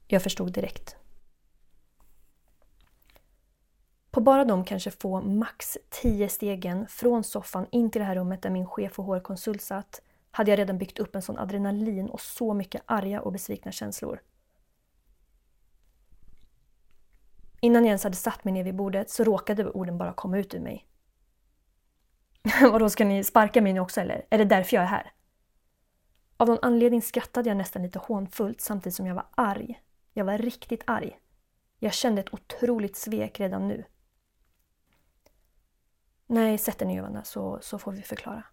Jag 0.07 0.23
förstod 0.23 0.53
direkt. 0.53 0.97
På 4.15 4.21
bara 4.21 4.45
de 4.45 4.65
kanske 4.65 4.91
få 4.91 5.21
max 5.21 5.79
tio 5.91 6.29
stegen 6.29 6.87
från 6.87 7.25
soffan 7.25 7.67
in 7.71 7.91
till 7.91 8.01
det 8.01 8.05
här 8.05 8.15
rummet 8.15 8.43
där 8.43 8.51
min 8.51 8.67
chef 8.67 8.99
och 8.99 9.05
HR-konsult 9.05 9.63
satt 9.63 10.03
hade 10.31 10.51
jag 10.51 10.59
redan 10.59 10.79
byggt 10.79 10.99
upp 10.99 11.15
en 11.15 11.23
sån 11.23 11.39
adrenalin 11.39 12.09
och 12.09 12.21
så 12.21 12.55
mycket 12.55 12.83
arga 12.87 13.21
och 13.21 13.33
besvikna 13.33 13.73
känslor. 13.73 14.21
Innan 17.61 17.83
jag 17.83 17.89
ens 17.89 18.05
hade 18.05 18.17
satt 18.17 18.45
mig 18.45 18.55
ner 18.55 18.65
vid 18.65 18.75
bordet 18.75 19.11
så 19.11 19.25
råkade 19.25 19.71
orden 19.71 19.99
bara 19.99 20.13
komma 20.13 20.39
ut 20.39 20.55
ur 20.55 20.61
mig. 20.61 20.87
Vadå, 22.73 22.91
ska 22.91 23.05
ni 23.05 23.25
sparka 23.25 23.63
mig 23.63 23.73
nu 23.73 23.81
också 23.81 24.01
eller? 24.01 24.27
Är 24.31 24.39
det 24.39 24.45
därför 24.45 24.77
jag 24.77 24.83
är 24.83 24.89
här? 24.89 25.13
Av 26.37 26.49
någon 26.49 26.59
anledning 26.63 27.03
skrattade 27.03 27.49
jag 27.49 27.57
nästan 27.57 27.83
lite 27.83 27.99
hånfullt 27.99 28.61
samtidigt 28.61 28.97
som 28.97 29.07
jag 29.07 29.15
var 29.15 29.27
arg. 29.35 29.81
Jag 30.13 30.25
var 30.25 30.39
riktigt 30.39 30.83
arg. 30.87 31.19
Jag 31.79 31.93
kände 31.93 32.21
ett 32.21 32.35
otroligt 32.35 32.97
svek 32.97 33.41
redan 33.41 33.69
nu. 33.69 33.85
Nej, 36.27 36.59
sätt 36.59 36.79
dig 36.79 36.89
ner 36.89 36.97
Johanna 36.97 37.25
så, 37.25 37.59
så 37.63 37.79
får 37.79 37.93
vi 37.93 38.03
förklara. 38.03 38.45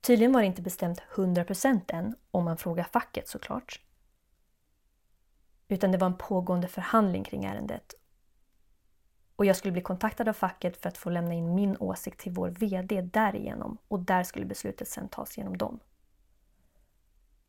Tydligen 0.00 0.32
var 0.32 0.40
det 0.40 0.46
inte 0.46 0.62
bestämt 0.62 1.02
100% 1.14 1.94
än, 1.94 2.16
om 2.30 2.44
man 2.44 2.56
frågar 2.56 2.84
facket 2.84 3.28
såklart. 3.28 3.80
Utan 5.68 5.92
det 5.92 5.98
var 5.98 6.06
en 6.06 6.18
pågående 6.18 6.68
förhandling 6.68 7.24
kring 7.24 7.44
ärendet. 7.44 7.94
Och 9.36 9.44
jag 9.44 9.56
skulle 9.56 9.72
bli 9.72 9.82
kontaktad 9.82 10.28
av 10.28 10.32
facket 10.32 10.76
för 10.76 10.88
att 10.88 10.98
få 10.98 11.10
lämna 11.10 11.34
in 11.34 11.54
min 11.54 11.76
åsikt 11.76 12.20
till 12.20 12.32
vår 12.32 12.48
VD 12.48 13.00
därigenom 13.00 13.78
och 13.88 14.00
där 14.00 14.22
skulle 14.22 14.46
beslutet 14.46 14.88
sen 14.88 15.08
tas 15.08 15.38
genom 15.38 15.58
dem. 15.58 15.78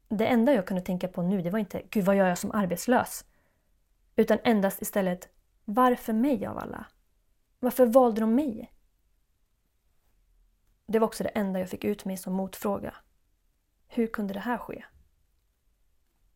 Det 0.10 0.28
enda 0.28 0.54
jag 0.54 0.68
kunde 0.68 0.84
tänka 0.84 1.08
på 1.08 1.22
nu 1.22 1.42
det 1.42 1.50
var 1.50 1.60
inte 1.60 1.82
“Gud, 1.90 2.06
vad 2.06 2.16
gör 2.16 2.28
jag 2.28 2.38
som 2.38 2.52
arbetslös?” 2.52 3.26
utan 4.16 4.38
endast 4.44 4.82
istället 4.82 5.30
“Varför 5.66 6.14
mig 6.14 6.46
av 6.46 6.58
alla?” 6.58 6.86
Varför 7.60 7.86
valde 7.86 8.22
de 8.22 8.36
mig? 8.36 8.74
Det 10.86 11.00
var 11.00 11.08
också 11.08 11.24
det 11.24 11.30
enda 11.30 11.60
jag 11.60 11.70
fick 11.70 11.84
ut 11.84 12.06
mig 12.06 12.18
som 12.18 12.34
motfråga. 12.34 12.96
Hur 13.88 14.08
kunde 14.08 14.34
det 14.34 14.40
här 14.40 14.58
ske? 14.58 14.86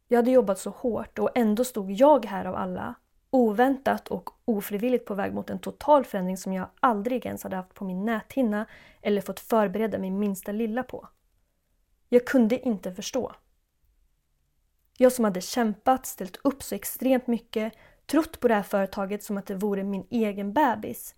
Jag 0.07 0.17
hade 0.17 0.31
jobbat 0.31 0.59
så 0.59 0.69
hårt 0.69 1.19
och 1.19 1.29
ändå 1.35 1.63
stod 1.63 1.91
jag 1.91 2.25
här 2.25 2.45
av 2.45 2.55
alla 2.55 2.95
oväntat 3.29 4.07
och 4.07 4.29
ofrivilligt 4.45 5.05
på 5.05 5.13
väg 5.13 5.33
mot 5.33 5.49
en 5.49 5.59
total 5.59 6.05
förändring 6.05 6.37
som 6.37 6.53
jag 6.53 6.69
aldrig 6.79 7.25
ens 7.25 7.43
hade 7.43 7.55
haft 7.55 7.73
på 7.73 7.85
min 7.85 8.05
näthinna 8.05 8.65
eller 9.01 9.21
fått 9.21 9.39
förbereda 9.39 9.97
mig 9.97 10.11
minsta 10.11 10.51
lilla 10.51 10.83
på. 10.83 11.07
Jag 12.09 12.27
kunde 12.27 12.59
inte 12.59 12.93
förstå. 12.93 13.35
Jag 14.97 15.11
som 15.11 15.25
hade 15.25 15.41
kämpat, 15.41 16.05
ställt 16.05 16.39
upp 16.43 16.63
så 16.63 16.75
extremt 16.75 17.27
mycket, 17.27 17.73
trott 18.11 18.39
på 18.39 18.47
det 18.47 18.53
här 18.53 18.63
företaget 18.63 19.23
som 19.23 19.37
att 19.37 19.45
det 19.45 19.55
vore 19.55 19.83
min 19.83 20.05
egen 20.09 20.53
bebis. 20.53 21.15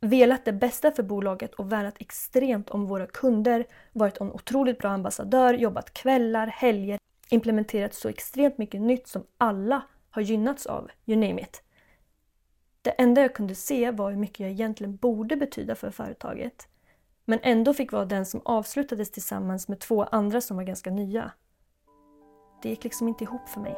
Velat 0.00 0.44
det 0.44 0.52
bästa 0.52 0.92
för 0.92 1.02
bolaget 1.02 1.54
och 1.54 1.72
värnat 1.72 1.94
extremt 1.98 2.70
om 2.70 2.86
våra 2.86 3.06
kunder, 3.06 3.66
varit 3.92 4.20
en 4.20 4.32
otroligt 4.32 4.78
bra 4.78 4.90
ambassadör, 4.90 5.54
jobbat 5.54 5.94
kvällar, 5.94 6.46
helger, 6.46 6.98
implementerat 7.30 7.94
så 7.94 8.08
extremt 8.08 8.58
mycket 8.58 8.80
nytt 8.80 9.08
som 9.08 9.26
alla 9.38 9.82
har 10.10 10.22
gynnats 10.22 10.66
av, 10.66 10.90
you 11.06 11.20
name 11.20 11.40
it. 11.40 11.62
Det 12.82 12.90
enda 12.90 13.20
jag 13.20 13.34
kunde 13.34 13.54
se 13.54 13.90
var 13.90 14.10
hur 14.10 14.18
mycket 14.18 14.40
jag 14.40 14.50
egentligen 14.50 14.96
borde 14.96 15.36
betyda 15.36 15.74
för 15.74 15.90
företaget. 15.90 16.68
Men 17.24 17.38
ändå 17.42 17.74
fick 17.74 17.92
vara 17.92 18.04
den 18.04 18.26
som 18.26 18.40
avslutades 18.44 19.10
tillsammans 19.10 19.68
med 19.68 19.80
två 19.80 20.04
andra 20.04 20.40
som 20.40 20.56
var 20.56 20.64
ganska 20.64 20.90
nya. 20.90 21.32
Det 22.62 22.68
gick 22.68 22.84
liksom 22.84 23.08
inte 23.08 23.24
ihop 23.24 23.48
för 23.48 23.60
mig. 23.60 23.76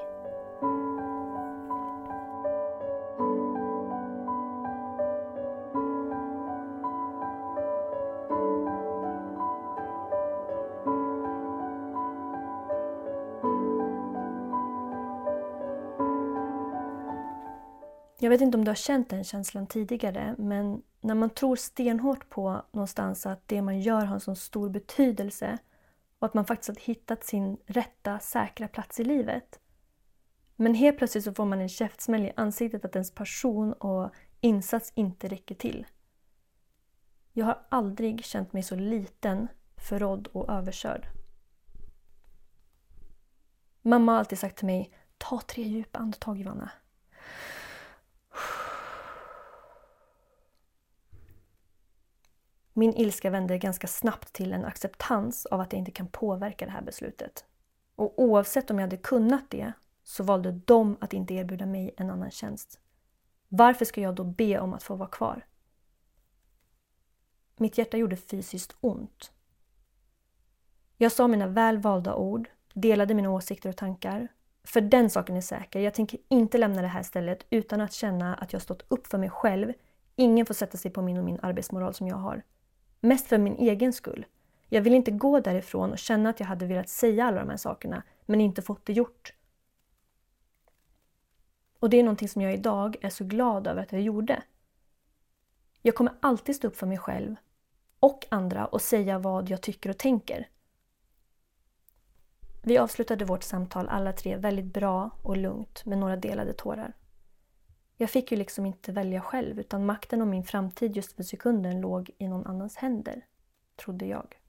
Jag 18.28 18.30
vet 18.30 18.40
inte 18.40 18.58
om 18.58 18.64
du 18.64 18.70
har 18.70 18.76
känt 18.76 19.10
den 19.10 19.24
känslan 19.24 19.66
tidigare 19.66 20.34
men 20.38 20.82
när 21.00 21.14
man 21.14 21.30
tror 21.30 21.56
stenhårt 21.56 22.30
på 22.30 22.62
någonstans 22.72 23.26
att 23.26 23.48
det 23.48 23.62
man 23.62 23.80
gör 23.80 24.04
har 24.04 24.14
en 24.14 24.20
så 24.20 24.34
stor 24.34 24.68
betydelse 24.68 25.58
och 26.18 26.26
att 26.26 26.34
man 26.34 26.44
faktiskt 26.44 26.68
har 26.68 26.86
hittat 26.86 27.24
sin 27.24 27.56
rätta, 27.66 28.18
säkra 28.18 28.68
plats 28.68 29.00
i 29.00 29.04
livet. 29.04 29.60
Men 30.56 30.74
helt 30.74 30.98
plötsligt 30.98 31.24
så 31.24 31.34
får 31.34 31.44
man 31.44 31.60
en 31.60 31.68
käftsmäll 31.68 32.24
i 32.24 32.32
ansiktet 32.36 32.84
att 32.84 32.96
ens 32.96 33.10
passion 33.10 33.72
och 33.72 34.10
insats 34.40 34.92
inte 34.94 35.28
räcker 35.28 35.54
till. 35.54 35.86
Jag 37.32 37.46
har 37.46 37.66
aldrig 37.68 38.24
känt 38.24 38.52
mig 38.52 38.62
så 38.62 38.74
liten, 38.74 39.48
förrådd 39.76 40.26
och 40.26 40.50
överkörd. 40.50 41.06
Mamma 43.82 44.12
har 44.12 44.18
alltid 44.18 44.38
sagt 44.38 44.56
till 44.56 44.66
mig, 44.66 44.92
ta 45.18 45.40
tre 45.40 45.62
djupa 45.62 45.98
andetag 45.98 46.38
Johanna. 46.38 46.70
Min 52.78 52.94
ilska 52.94 53.30
vände 53.30 53.58
ganska 53.58 53.86
snabbt 53.86 54.32
till 54.32 54.52
en 54.52 54.64
acceptans 54.64 55.46
av 55.46 55.60
att 55.60 55.72
jag 55.72 55.78
inte 55.78 55.90
kan 55.90 56.08
påverka 56.08 56.64
det 56.64 56.70
här 56.70 56.82
beslutet. 56.82 57.44
Och 57.96 58.22
oavsett 58.22 58.70
om 58.70 58.78
jag 58.78 58.86
hade 58.86 58.96
kunnat 58.96 59.50
det 59.50 59.72
så 60.02 60.24
valde 60.24 60.52
de 60.52 60.96
att 61.00 61.12
inte 61.12 61.34
erbjuda 61.34 61.66
mig 61.66 61.94
en 61.96 62.10
annan 62.10 62.30
tjänst. 62.30 62.80
Varför 63.48 63.84
ska 63.84 64.00
jag 64.00 64.14
då 64.14 64.24
be 64.24 64.58
om 64.58 64.74
att 64.74 64.82
få 64.82 64.94
vara 64.94 65.08
kvar? 65.08 65.46
Mitt 67.56 67.78
hjärta 67.78 67.96
gjorde 67.96 68.16
fysiskt 68.16 68.76
ont. 68.80 69.32
Jag 70.96 71.12
sa 71.12 71.28
mina 71.28 71.46
väl 71.46 71.78
valda 71.78 72.14
ord, 72.14 72.48
delade 72.74 73.14
mina 73.14 73.30
åsikter 73.30 73.68
och 73.68 73.76
tankar, 73.76 74.28
För 74.64 74.80
den 74.80 75.10
saken 75.10 75.36
är 75.36 75.40
säker. 75.40 75.80
Jag 75.80 75.94
tänker 75.94 76.20
inte 76.28 76.58
lämna 76.58 76.82
det 76.82 76.88
här 76.88 77.02
stället 77.02 77.46
utan 77.50 77.80
att 77.80 77.92
känna 77.92 78.34
att 78.34 78.52
jag 78.52 78.62
stått 78.62 78.84
upp 78.88 79.06
för 79.06 79.18
mig 79.18 79.30
själv. 79.30 79.72
Ingen 80.16 80.46
får 80.46 80.54
sätta 80.54 80.78
sig 80.78 80.90
på 80.90 81.02
min 81.02 81.18
och 81.18 81.24
min 81.24 81.38
arbetsmoral 81.42 81.94
som 81.94 82.08
jag 82.08 82.16
har. 82.16 82.42
Mest 83.00 83.26
för 83.26 83.38
min 83.38 83.56
egen 83.56 83.92
skull. 83.92 84.26
Jag 84.68 84.82
vill 84.82 84.94
inte 84.94 85.10
gå 85.10 85.40
därifrån 85.40 85.92
och 85.92 85.98
känna 85.98 86.30
att 86.30 86.40
jag 86.40 86.46
hade 86.46 86.66
velat 86.66 86.88
säga 86.88 87.24
alla 87.24 87.40
de 87.40 87.50
här 87.50 87.56
sakerna 87.56 88.02
men 88.26 88.40
inte 88.40 88.62
fått 88.62 88.86
det 88.86 88.92
gjort. 88.92 89.34
Och 91.78 91.90
det 91.90 91.96
är 91.96 92.02
någonting 92.02 92.28
som 92.28 92.42
jag 92.42 92.54
idag 92.54 92.96
är 93.00 93.10
så 93.10 93.24
glad 93.24 93.66
över 93.66 93.82
att 93.82 93.92
jag 93.92 94.00
gjorde. 94.00 94.42
Jag 95.82 95.94
kommer 95.94 96.14
alltid 96.20 96.56
stå 96.56 96.68
upp 96.68 96.76
för 96.76 96.86
mig 96.86 96.98
själv 96.98 97.36
och 98.00 98.26
andra 98.28 98.66
och 98.66 98.82
säga 98.82 99.18
vad 99.18 99.50
jag 99.50 99.60
tycker 99.60 99.90
och 99.90 99.98
tänker. 99.98 100.48
Vi 102.62 102.78
avslutade 102.78 103.24
vårt 103.24 103.42
samtal 103.42 103.88
alla 103.88 104.12
tre 104.12 104.36
väldigt 104.36 104.72
bra 104.72 105.10
och 105.22 105.36
lugnt 105.36 105.84
med 105.84 105.98
några 105.98 106.16
delade 106.16 106.52
tårar. 106.52 106.92
Jag 108.00 108.10
fick 108.10 108.32
ju 108.32 108.38
liksom 108.38 108.66
inte 108.66 108.92
välja 108.92 109.20
själv 109.20 109.60
utan 109.60 109.86
makten 109.86 110.22
om 110.22 110.30
min 110.30 110.44
framtid 110.44 110.96
just 110.96 111.12
för 111.12 111.22
sekunden 111.22 111.80
låg 111.80 112.10
i 112.18 112.28
någon 112.28 112.46
annans 112.46 112.76
händer, 112.76 113.26
trodde 113.76 114.06
jag. 114.06 114.40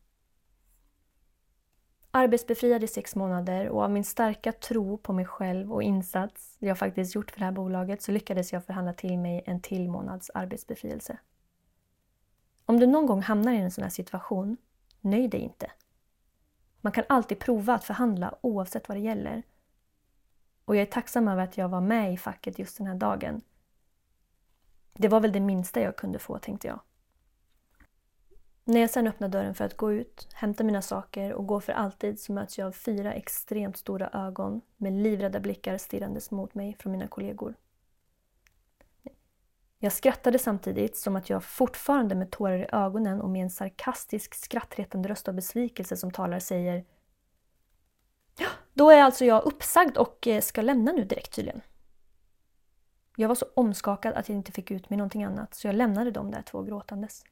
Arbetsbefriad 2.11 2.83
i 2.83 2.87
sex 2.87 3.15
månader 3.15 3.69
och 3.69 3.83
av 3.83 3.91
min 3.91 4.03
starka 4.03 4.51
tro 4.51 4.97
på 4.97 5.13
mig 5.13 5.25
själv 5.25 5.73
och 5.73 5.83
insats 5.83 6.57
jag 6.59 6.77
faktiskt 6.77 7.15
gjort 7.15 7.31
för 7.31 7.39
det 7.39 7.45
här 7.45 7.51
bolaget 7.51 8.01
så 8.01 8.11
lyckades 8.11 8.53
jag 8.53 8.65
förhandla 8.65 8.93
till 8.93 9.17
mig 9.17 9.43
en 9.45 9.61
till 9.61 9.89
månads 9.89 10.31
arbetsbefrielse. 10.33 11.17
Om 12.65 12.79
du 12.79 12.87
någon 12.87 13.05
gång 13.05 13.21
hamnar 13.21 13.53
i 13.53 13.57
en 13.57 13.71
sån 13.71 13.83
här 13.83 13.91
situation, 13.91 14.57
nöj 15.01 15.27
dig 15.27 15.39
inte. 15.39 15.71
Man 16.81 16.91
kan 16.91 17.03
alltid 17.09 17.39
prova 17.39 17.73
att 17.73 17.83
förhandla 17.83 18.35
oavsett 18.41 18.87
vad 18.87 18.97
det 18.97 19.01
gäller. 19.01 19.43
Och 20.69 20.75
jag 20.75 20.81
är 20.81 20.85
tacksam 20.85 21.27
över 21.27 21.43
att 21.43 21.57
jag 21.57 21.69
var 21.69 21.81
med 21.81 22.13
i 22.13 22.17
facket 22.17 22.59
just 22.59 22.77
den 22.77 22.87
här 22.87 22.95
dagen. 22.95 23.41
Det 24.93 25.07
var 25.07 25.19
väl 25.19 25.31
det 25.31 25.39
minsta 25.39 25.81
jag 25.81 25.95
kunde 25.95 26.19
få, 26.19 26.37
tänkte 26.37 26.67
jag. 26.67 26.79
När 28.63 28.79
jag 28.79 28.89
sen 28.89 29.07
öppnar 29.07 29.27
dörren 29.27 29.55
för 29.55 29.65
att 29.65 29.77
gå 29.77 29.93
ut, 29.93 30.27
hämta 30.33 30.63
mina 30.63 30.81
saker 30.81 31.33
och 31.33 31.47
gå 31.47 31.61
för 31.61 31.73
alltid 31.73 32.19
så 32.19 32.33
möts 32.33 32.57
jag 32.57 32.67
av 32.67 32.71
fyra 32.71 33.13
extremt 33.13 33.77
stora 33.77 34.09
ögon 34.09 34.61
med 34.77 34.93
livrädda 34.93 35.39
blickar 35.39 35.77
stirrandes 35.77 36.31
mot 36.31 36.55
mig 36.55 36.75
från 36.79 36.91
mina 36.91 37.07
kollegor. 37.07 37.53
Jag 39.79 39.93
skrattade 39.93 40.39
samtidigt 40.39 40.97
som 40.97 41.15
att 41.15 41.29
jag 41.29 41.43
fortfarande 41.43 42.15
med 42.15 42.31
tårar 42.31 42.57
i 42.57 42.67
ögonen 42.71 43.21
och 43.21 43.29
med 43.29 43.43
en 43.43 43.49
sarkastisk 43.49 44.35
skrattretande 44.35 45.09
röst 45.09 45.27
av 45.27 45.33
besvikelse 45.33 45.97
som 45.97 46.11
talar 46.11 46.39
säger 46.39 46.85
då 48.73 48.89
är 48.89 49.01
alltså 49.01 49.25
jag 49.25 49.43
uppsagd 49.43 49.97
och 49.97 50.27
eh, 50.27 50.41
ska 50.41 50.61
lämna 50.61 50.91
nu 50.91 51.03
direkt 51.03 51.33
tydligen. 51.33 51.61
Jag 53.15 53.27
var 53.27 53.35
så 53.35 53.45
omskakad 53.53 54.13
att 54.13 54.29
jag 54.29 54.35
inte 54.35 54.51
fick 54.51 54.71
ut 54.71 54.89
mig 54.89 54.97
någonting 54.97 55.23
annat 55.23 55.53
så 55.53 55.67
jag 55.67 55.75
lämnade 55.75 56.11
dem 56.11 56.31
där 56.31 56.41
två 56.41 56.61
gråtandes. 56.61 57.23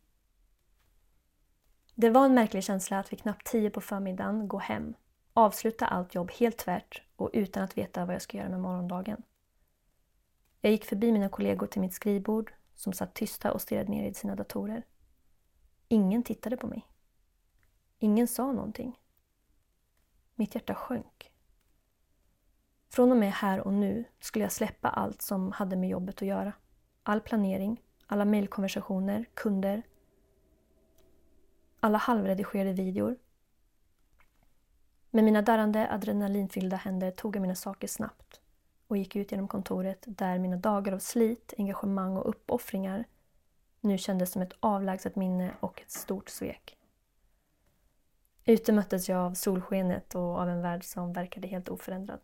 Det 1.96 2.10
var 2.10 2.26
en 2.26 2.34
märklig 2.34 2.64
känsla 2.64 3.00
att 3.00 3.12
vid 3.12 3.20
knappt 3.20 3.48
tio 3.48 3.70
på 3.70 3.82
förmiddagen 3.82 4.48
gå 4.48 4.58
hem, 4.58 4.94
avsluta 5.34 5.86
allt 5.86 6.16
jobb 6.16 6.32
helt 6.32 6.58
tvärt 6.58 7.02
och 7.16 7.30
utan 7.34 7.64
att 7.64 7.78
veta 7.78 8.06
vad 8.06 8.16
jag 8.16 8.22
ska 8.22 8.38
göra 8.38 8.50
med 8.50 8.60
morgondagen. 8.60 9.24
Jag 10.62 10.72
gick 10.72 10.86
förbi 10.86 11.12
mina 11.12 11.30
kollegor 11.30 11.68
till 11.68 11.82
mitt 11.82 11.94
skrivbord 11.94 12.54
som 12.76 12.94
satt 12.94 13.14
tysta 13.14 13.52
och 13.52 13.62
stirrade 13.62 13.92
ner 13.92 14.10
i 14.10 14.14
sina 14.14 14.36
datorer. 14.36 14.84
Ingen 15.88 16.24
tittade 16.24 16.58
på 16.58 16.68
mig. 16.68 16.88
Ingen 18.00 18.28
sa 18.28 18.52
någonting. 18.52 19.00
Mitt 20.40 20.56
hjärta 20.56 20.76
sjönk. 20.76 21.32
Från 22.90 23.12
och 23.12 23.18
med 23.18 23.32
här 23.32 23.60
och 23.60 23.74
nu 23.74 24.06
skulle 24.20 24.46
jag 24.46 24.52
släppa 24.52 24.90
allt 24.90 25.22
som 25.22 25.52
hade 25.52 25.76
med 25.76 25.90
jobbet 25.90 26.16
att 26.16 26.28
göra. 26.28 26.54
All 27.04 27.22
planering, 27.22 27.82
alla 28.08 28.26
mejlkonversationer, 28.26 29.26
kunder, 29.34 29.84
alla 31.80 31.98
halvredigerade 31.98 32.74
videor. 32.74 33.16
Med 35.10 35.24
mina 35.24 35.42
darrande 35.42 35.92
adrenalinfyllda 35.92 36.78
händer 36.78 37.12
tog 37.12 37.36
jag 37.36 37.42
mina 37.42 37.56
saker 37.56 37.88
snabbt 37.88 38.42
och 38.88 38.98
gick 38.98 39.16
ut 39.16 39.32
genom 39.32 39.48
kontoret 39.48 40.04
där 40.08 40.40
mina 40.40 40.58
dagar 40.58 40.94
av 40.94 41.00
slit, 41.00 41.54
engagemang 41.58 42.18
och 42.18 42.30
uppoffringar 42.30 43.06
nu 43.82 43.98
kändes 43.98 44.32
som 44.32 44.42
ett 44.42 44.54
avlägset 44.60 45.16
minne 45.16 45.52
och 45.60 45.82
ett 45.82 45.92
stort 45.92 46.30
svek. 46.30 46.77
Ute 48.50 48.72
möttes 48.72 49.10
jag 49.10 49.20
av 49.20 49.34
solskenet 49.34 50.16
och 50.16 50.40
av 50.40 50.50
en 50.50 50.62
värld 50.62 50.84
som 50.84 51.14
verkade 51.14 51.48
helt 51.48 51.70
oförändrad. 51.70 52.20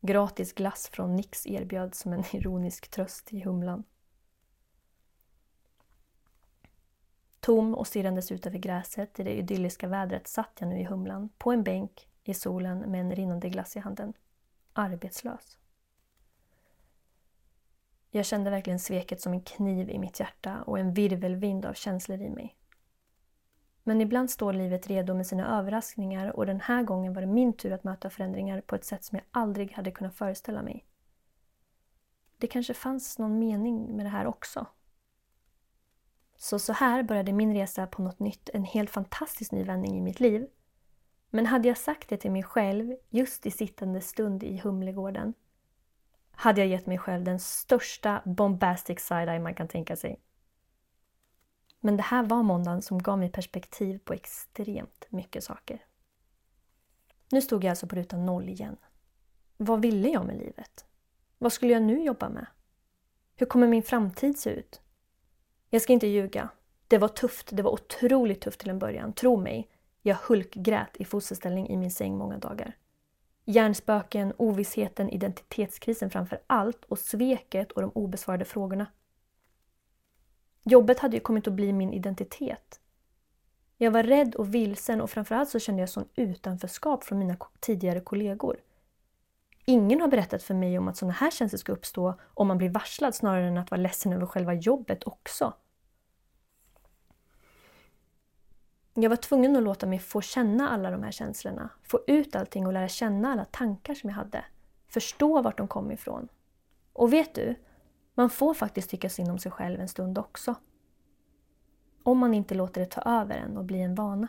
Gratis 0.00 0.52
glass 0.52 0.88
från 0.88 1.16
Nix 1.16 1.46
erbjöds 1.46 1.98
som 1.98 2.12
en 2.12 2.24
ironisk 2.32 2.88
tröst 2.88 3.32
i 3.32 3.40
humlan. 3.40 3.84
Tom 7.40 7.74
och 7.74 7.86
stirrandes 7.86 8.32
ut 8.32 8.46
över 8.46 8.58
gräset 8.58 9.20
i 9.20 9.22
det 9.22 9.38
idylliska 9.38 9.88
vädret 9.88 10.28
satt 10.28 10.56
jag 10.58 10.68
nu 10.68 10.80
i 10.80 10.84
Humlan, 10.84 11.28
på 11.38 11.52
en 11.52 11.62
bänk, 11.62 12.08
i 12.24 12.34
solen 12.34 12.78
med 12.78 13.00
en 13.00 13.14
rinnande 13.14 13.48
glass 13.48 13.76
i 13.76 13.78
handen. 13.78 14.12
Arbetslös. 14.72 15.58
Jag 18.10 18.26
kände 18.26 18.50
verkligen 18.50 18.80
sveket 18.80 19.20
som 19.20 19.32
en 19.32 19.42
kniv 19.42 19.90
i 19.90 19.98
mitt 19.98 20.20
hjärta 20.20 20.62
och 20.62 20.78
en 20.78 20.94
virvelvind 20.94 21.66
av 21.66 21.74
känslor 21.74 22.20
i 22.20 22.30
mig. 22.30 22.59
Men 23.82 24.00
ibland 24.00 24.30
står 24.30 24.52
livet 24.52 24.86
redo 24.86 25.14
med 25.14 25.26
sina 25.26 25.58
överraskningar 25.58 26.36
och 26.36 26.46
den 26.46 26.60
här 26.60 26.82
gången 26.82 27.14
var 27.14 27.20
det 27.20 27.26
min 27.26 27.52
tur 27.52 27.72
att 27.72 27.84
möta 27.84 28.10
förändringar 28.10 28.60
på 28.60 28.74
ett 28.74 28.84
sätt 28.84 29.04
som 29.04 29.16
jag 29.16 29.24
aldrig 29.30 29.72
hade 29.72 29.90
kunnat 29.90 30.14
föreställa 30.14 30.62
mig. 30.62 30.86
Det 32.38 32.46
kanske 32.46 32.74
fanns 32.74 33.18
någon 33.18 33.38
mening 33.38 33.96
med 33.96 34.06
det 34.06 34.10
här 34.10 34.26
också. 34.26 34.66
Så 36.36 36.58
så 36.58 36.72
här 36.72 37.02
började 37.02 37.32
min 37.32 37.54
resa 37.54 37.86
på 37.86 38.02
något 38.02 38.18
nytt, 38.18 38.48
en 38.48 38.64
helt 38.64 38.90
fantastisk 38.90 39.52
ny 39.52 39.64
vändning 39.64 39.98
i 39.98 40.00
mitt 40.00 40.20
liv. 40.20 40.46
Men 41.30 41.46
hade 41.46 41.68
jag 41.68 41.78
sagt 41.78 42.08
det 42.08 42.16
till 42.16 42.30
mig 42.30 42.42
själv 42.42 42.96
just 43.08 43.46
i 43.46 43.50
sittande 43.50 44.00
stund 44.00 44.42
i 44.42 44.58
Humlegården 44.58 45.34
hade 46.40 46.60
jag 46.60 46.68
gett 46.68 46.86
mig 46.86 46.98
själv 46.98 47.24
den 47.24 47.40
största 47.40 48.22
bombastic 48.24 48.98
side-eye 48.98 49.38
man 49.38 49.54
kan 49.54 49.68
tänka 49.68 49.96
sig. 49.96 50.20
Men 51.80 51.96
det 51.96 52.02
här 52.02 52.22
var 52.22 52.42
måndagen 52.42 52.82
som 52.82 53.02
gav 53.02 53.18
mig 53.18 53.32
perspektiv 53.32 53.98
på 53.98 54.12
extremt 54.12 55.06
mycket 55.08 55.44
saker. 55.44 55.84
Nu 57.32 57.42
stod 57.42 57.64
jag 57.64 57.70
alltså 57.70 57.86
på 57.86 57.96
ruta 57.96 58.16
noll 58.16 58.48
igen. 58.48 58.76
Vad 59.56 59.82
ville 59.82 60.08
jag 60.08 60.26
med 60.26 60.38
livet? 60.38 60.84
Vad 61.38 61.52
skulle 61.52 61.72
jag 61.72 61.82
nu 61.82 62.04
jobba 62.04 62.28
med? 62.28 62.46
Hur 63.36 63.46
kommer 63.46 63.68
min 63.68 63.82
framtid 63.82 64.38
se 64.38 64.50
ut? 64.50 64.80
Jag 65.70 65.82
ska 65.82 65.92
inte 65.92 66.06
ljuga. 66.06 66.48
Det 66.88 66.98
var 66.98 67.08
tufft. 67.08 67.48
Det 67.52 67.62
var 67.62 67.70
otroligt 67.70 68.40
tufft 68.40 68.60
till 68.60 68.70
en 68.70 68.78
början. 68.78 69.12
Tro 69.12 69.36
mig. 69.36 69.70
Jag 70.02 70.16
hulkgrät 70.16 70.96
i 70.96 71.04
fosterställning 71.04 71.68
i 71.68 71.76
min 71.76 71.90
säng 71.90 72.18
många 72.18 72.38
dagar. 72.38 72.76
Hjärnspöken, 73.44 74.32
ovissheten, 74.36 75.10
identitetskrisen 75.10 76.10
framför 76.10 76.40
allt 76.46 76.84
och 76.84 76.98
sveket 76.98 77.72
och 77.72 77.82
de 77.82 77.90
obesvarade 77.90 78.44
frågorna. 78.44 78.86
Jobbet 80.62 80.98
hade 80.98 81.16
ju 81.16 81.20
kommit 81.20 81.48
att 81.48 81.52
bli 81.52 81.72
min 81.72 81.92
identitet. 81.92 82.80
Jag 83.76 83.90
var 83.90 84.02
rädd 84.02 84.34
och 84.34 84.54
vilsen 84.54 85.00
och 85.00 85.10
framförallt 85.10 85.48
så 85.48 85.58
kände 85.58 85.82
jag 85.82 85.88
sån 85.88 86.08
utanförskap 86.14 87.04
från 87.04 87.18
mina 87.18 87.36
tidigare 87.60 88.00
kollegor. 88.00 88.56
Ingen 89.64 90.00
har 90.00 90.08
berättat 90.08 90.42
för 90.42 90.54
mig 90.54 90.78
om 90.78 90.88
att 90.88 90.96
sådana 90.96 91.12
här 91.12 91.30
känslor 91.30 91.58
ska 91.58 91.72
uppstå 91.72 92.14
om 92.34 92.48
man 92.48 92.58
blir 92.58 92.70
varslad 92.70 93.14
snarare 93.14 93.46
än 93.46 93.58
att 93.58 93.70
vara 93.70 93.80
ledsen 93.80 94.12
över 94.12 94.26
själva 94.26 94.54
jobbet 94.54 95.06
också. 95.06 95.54
Jag 98.94 99.10
var 99.10 99.16
tvungen 99.16 99.56
att 99.56 99.62
låta 99.62 99.86
mig 99.86 99.98
få 99.98 100.20
känna 100.20 100.70
alla 100.70 100.90
de 100.90 101.02
här 101.02 101.10
känslorna, 101.10 101.70
få 101.82 102.00
ut 102.06 102.36
allting 102.36 102.66
och 102.66 102.72
lära 102.72 102.88
känna 102.88 103.32
alla 103.32 103.44
tankar 103.44 103.94
som 103.94 104.10
jag 104.10 104.16
hade. 104.16 104.44
Förstå 104.88 105.42
vart 105.42 105.58
de 105.58 105.68
kom 105.68 105.92
ifrån. 105.92 106.28
Och 106.92 107.12
vet 107.12 107.34
du? 107.34 107.54
Man 108.20 108.30
får 108.30 108.54
faktiskt 108.54 108.90
tycka 108.90 109.08
synd 109.08 109.30
om 109.30 109.38
sig 109.38 109.52
själv 109.52 109.80
en 109.80 109.88
stund 109.88 110.18
också. 110.18 110.54
Om 112.02 112.18
man 112.18 112.34
inte 112.34 112.54
låter 112.54 112.80
det 112.80 112.86
ta 112.86 113.00
över 113.00 113.34
en 113.34 113.56
och 113.56 113.64
bli 113.64 113.80
en 113.80 113.94
vana. 113.94 114.28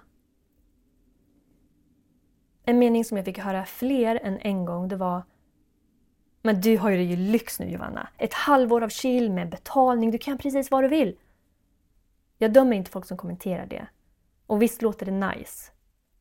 En 2.63 2.79
mening 2.79 3.05
som 3.05 3.17
jag 3.17 3.25
fick 3.25 3.37
höra 3.37 3.65
fler 3.65 4.19
än 4.23 4.37
en 4.37 4.65
gång 4.65 4.87
det 4.87 4.95
var 4.95 5.23
Men 6.41 6.61
du 6.61 6.77
har 6.77 6.89
ju 6.89 6.97
det 6.97 7.03
ju 7.03 7.15
lyx 7.15 7.59
nu 7.59 7.69
Johanna. 7.69 8.09
Ett 8.17 8.33
halvår 8.33 8.83
av 8.83 8.89
chill 8.89 9.31
med 9.31 9.49
betalning, 9.49 10.11
du 10.11 10.17
kan 10.17 10.37
precis 10.37 10.71
vad 10.71 10.83
du 10.83 10.87
vill. 10.87 11.17
Jag 12.37 12.53
dömer 12.53 12.75
inte 12.75 12.91
folk 12.91 13.05
som 13.05 13.17
kommenterar 13.17 13.65
det. 13.65 13.87
Och 14.47 14.61
visst 14.61 14.81
låter 14.81 15.05
det 15.05 15.33
nice. 15.35 15.71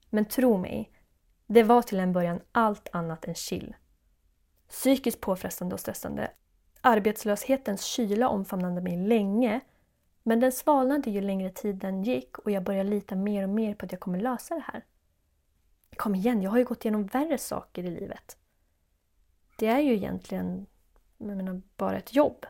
Men 0.08 0.24
tro 0.24 0.58
mig, 0.58 0.92
det 1.46 1.62
var 1.62 1.82
till 1.82 2.00
en 2.00 2.12
början 2.12 2.40
allt 2.52 2.88
annat 2.92 3.24
än 3.24 3.34
chill. 3.34 3.76
Psykiskt 4.68 5.20
påfrestande 5.20 5.74
och 5.74 5.80
stressande. 5.80 6.30
Arbetslöshetens 6.80 7.84
kyla 7.84 8.28
omfamnade 8.28 8.80
mig 8.80 8.96
länge 8.96 9.60
men 10.22 10.40
den 10.40 10.52
svalnade 10.52 11.10
ju 11.10 11.20
längre 11.20 11.50
tiden 11.50 12.02
gick 12.02 12.38
och 12.38 12.50
jag 12.50 12.62
började 12.62 12.90
lita 12.90 13.16
mer 13.16 13.42
och 13.42 13.48
mer 13.48 13.74
på 13.74 13.86
att 13.86 13.92
jag 13.92 14.00
kommer 14.00 14.20
lösa 14.20 14.54
det 14.54 14.64
här. 14.72 14.84
Kom 15.96 16.14
igen, 16.14 16.42
jag 16.42 16.50
har 16.50 16.58
ju 16.58 16.64
gått 16.64 16.84
igenom 16.84 17.06
värre 17.06 17.38
saker 17.38 17.84
i 17.84 17.90
livet. 17.90 18.36
det 19.56 19.66
är 19.66 19.80
ju 19.80 19.94
egentligen 19.94 20.66
jag 21.18 21.36
menar, 21.36 21.62
bara 21.76 21.98
ett 21.98 22.14
jobb. 22.14 22.46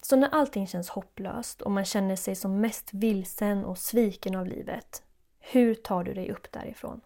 Så 0.00 0.16
när 0.16 0.28
allting 0.28 0.66
känns 0.66 0.88
hopplöst 0.88 1.60
och 1.60 1.70
man 1.70 1.84
känner 1.84 2.16
sig 2.16 2.34
som 2.34 2.60
mest 2.60 2.94
vilsen 2.94 3.64
och 3.64 3.78
sviken 3.78 4.34
av 4.34 4.46
livet, 4.46 5.02
hur 5.38 5.74
tar 5.74 6.04
du 6.04 6.14
dig 6.14 6.30
upp 6.30 6.52
därifrån? 6.52 7.00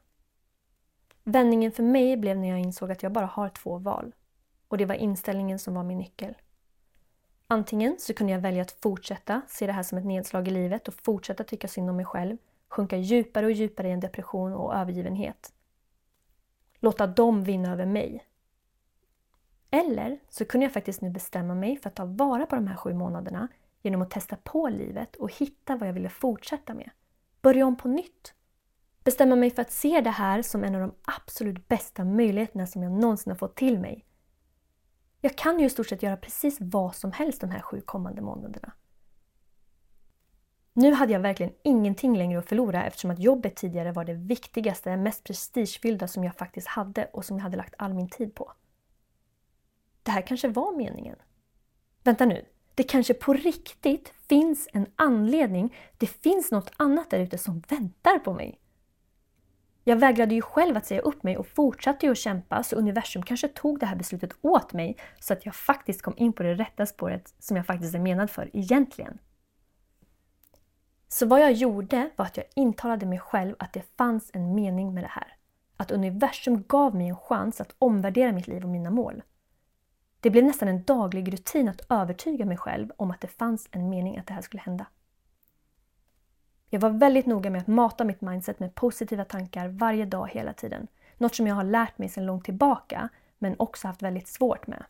Vändningen 1.22 1.72
för 1.72 1.82
mig 1.82 2.16
blev 2.16 2.38
när 2.38 2.48
jag 2.48 2.60
insåg 2.60 2.90
att 2.90 3.02
jag 3.02 3.12
bara 3.12 3.26
har 3.26 3.48
två 3.48 3.78
val. 3.78 4.14
Och 4.74 4.78
det 4.78 4.86
var 4.86 4.94
inställningen 4.94 5.58
som 5.58 5.74
var 5.74 5.82
min 5.82 5.98
nyckel. 5.98 6.34
Antingen 7.46 7.96
så 7.98 8.14
kunde 8.14 8.32
jag 8.32 8.40
välja 8.40 8.62
att 8.62 8.70
fortsätta 8.70 9.42
se 9.48 9.66
det 9.66 9.72
här 9.72 9.82
som 9.82 9.98
ett 9.98 10.04
nedslag 10.04 10.48
i 10.48 10.50
livet 10.50 10.88
och 10.88 10.94
fortsätta 10.94 11.44
tycka 11.44 11.68
synd 11.68 11.90
om 11.90 11.96
mig 11.96 12.04
själv, 12.04 12.36
sjunka 12.68 12.96
djupare 12.96 13.46
och 13.46 13.52
djupare 13.52 13.88
i 13.88 13.90
en 13.90 14.00
depression 14.00 14.52
och 14.52 14.74
övergivenhet. 14.74 15.52
Låta 16.78 17.06
dem 17.06 17.44
vinna 17.44 17.72
över 17.72 17.86
mig. 17.86 18.24
Eller 19.70 20.18
så 20.28 20.44
kunde 20.44 20.64
jag 20.64 20.72
faktiskt 20.72 21.00
nu 21.00 21.10
bestämma 21.10 21.54
mig 21.54 21.76
för 21.76 21.88
att 21.88 21.96
ta 21.96 22.04
vara 22.04 22.46
på 22.46 22.54
de 22.54 22.66
här 22.66 22.76
sju 22.76 22.94
månaderna 22.94 23.48
genom 23.82 24.02
att 24.02 24.10
testa 24.10 24.36
på 24.36 24.68
livet 24.68 25.16
och 25.16 25.32
hitta 25.32 25.76
vad 25.76 25.88
jag 25.88 25.92
ville 25.92 26.08
fortsätta 26.08 26.74
med. 26.74 26.90
Börja 27.42 27.66
om 27.66 27.76
på 27.76 27.88
nytt. 27.88 28.34
Bestämma 29.04 29.36
mig 29.36 29.50
för 29.50 29.62
att 29.62 29.72
se 29.72 30.00
det 30.00 30.10
här 30.10 30.42
som 30.42 30.64
en 30.64 30.74
av 30.74 30.80
de 30.80 30.94
absolut 31.04 31.68
bästa 31.68 32.04
möjligheterna 32.04 32.66
som 32.66 32.82
jag 32.82 32.92
någonsin 32.92 33.30
har 33.30 33.38
fått 33.38 33.56
till 33.56 33.78
mig. 33.78 34.04
Jag 35.24 35.36
kan 35.36 35.60
ju 35.60 35.66
i 35.66 35.70
stort 35.70 35.88
sett 35.88 36.02
göra 36.02 36.16
precis 36.16 36.56
vad 36.60 36.94
som 36.94 37.12
helst 37.12 37.40
de 37.40 37.50
här 37.50 37.60
sju 37.60 37.80
kommande 37.80 38.22
månaderna. 38.22 38.72
Nu 40.72 40.92
hade 40.92 41.12
jag 41.12 41.20
verkligen 41.20 41.52
ingenting 41.62 42.16
längre 42.16 42.38
att 42.38 42.48
förlora 42.48 42.84
eftersom 42.84 43.10
att 43.10 43.18
jobbet 43.18 43.56
tidigare 43.56 43.92
var 43.92 44.04
det 44.04 44.14
viktigaste, 44.14 44.96
mest 44.96 45.24
prestigefyllda 45.24 46.08
som 46.08 46.24
jag 46.24 46.36
faktiskt 46.36 46.66
hade 46.66 47.04
och 47.04 47.24
som 47.24 47.36
jag 47.36 47.42
hade 47.42 47.56
lagt 47.56 47.74
all 47.78 47.94
min 47.94 48.08
tid 48.08 48.34
på. 48.34 48.52
Det 50.02 50.10
här 50.10 50.22
kanske 50.22 50.48
var 50.48 50.76
meningen. 50.76 51.16
Vänta 52.02 52.24
nu, 52.24 52.44
det 52.74 52.82
kanske 52.82 53.14
på 53.14 53.32
riktigt 53.32 54.12
finns 54.28 54.68
en 54.72 54.86
anledning. 54.96 55.76
Det 55.98 56.06
finns 56.06 56.50
något 56.50 56.70
annat 56.76 57.10
där 57.10 57.18
ute 57.18 57.38
som 57.38 57.62
väntar 57.68 58.18
på 58.18 58.32
mig. 58.32 58.60
Jag 59.86 59.96
vägrade 59.96 60.34
ju 60.34 60.42
själv 60.42 60.76
att 60.76 60.86
säga 60.86 61.00
upp 61.00 61.22
mig 61.22 61.36
och 61.36 61.46
fortsatte 61.46 62.06
ju 62.06 62.12
att 62.12 62.18
kämpa 62.18 62.62
så 62.62 62.76
universum 62.76 63.22
kanske 63.22 63.48
tog 63.48 63.78
det 63.78 63.86
här 63.86 63.96
beslutet 63.96 64.30
åt 64.40 64.72
mig 64.72 64.96
så 65.20 65.32
att 65.32 65.46
jag 65.46 65.54
faktiskt 65.54 66.02
kom 66.02 66.14
in 66.16 66.32
på 66.32 66.42
det 66.42 66.54
rätta 66.54 66.86
spåret 66.86 67.34
som 67.38 67.56
jag 67.56 67.66
faktiskt 67.66 67.94
är 67.94 67.98
menad 67.98 68.30
för 68.30 68.50
egentligen. 68.52 69.18
Så 71.08 71.26
vad 71.26 71.42
jag 71.42 71.52
gjorde 71.52 72.10
var 72.16 72.24
att 72.24 72.36
jag 72.36 72.46
intalade 72.54 73.06
mig 73.06 73.18
själv 73.18 73.54
att 73.58 73.72
det 73.72 73.96
fanns 73.96 74.30
en 74.32 74.54
mening 74.54 74.94
med 74.94 75.04
det 75.04 75.10
här. 75.10 75.36
Att 75.76 75.90
universum 75.90 76.62
gav 76.62 76.94
mig 76.94 77.08
en 77.08 77.16
chans 77.16 77.60
att 77.60 77.74
omvärdera 77.78 78.32
mitt 78.32 78.46
liv 78.46 78.62
och 78.62 78.68
mina 78.68 78.90
mål. 78.90 79.22
Det 80.20 80.30
blev 80.30 80.44
nästan 80.44 80.68
en 80.68 80.82
daglig 80.82 81.32
rutin 81.32 81.68
att 81.68 81.86
övertyga 81.88 82.44
mig 82.44 82.56
själv 82.56 82.92
om 82.96 83.10
att 83.10 83.20
det 83.20 83.28
fanns 83.28 83.68
en 83.70 83.88
mening 83.88 84.18
att 84.18 84.26
det 84.26 84.34
här 84.34 84.42
skulle 84.42 84.62
hända. 84.62 84.86
Jag 86.74 86.80
var 86.80 86.90
väldigt 86.90 87.26
noga 87.26 87.50
med 87.50 87.60
att 87.60 87.66
mata 87.66 88.04
mitt 88.04 88.20
mindset 88.20 88.60
med 88.60 88.74
positiva 88.74 89.24
tankar 89.24 89.68
varje 89.68 90.04
dag 90.04 90.30
hela 90.30 90.52
tiden. 90.52 90.86
Något 91.16 91.34
som 91.34 91.46
jag 91.46 91.54
har 91.54 91.64
lärt 91.64 91.98
mig 91.98 92.08
sedan 92.08 92.26
långt 92.26 92.44
tillbaka 92.44 93.08
men 93.38 93.56
också 93.58 93.88
haft 93.88 94.02
väldigt 94.02 94.28
svårt 94.28 94.66
med. 94.66 94.84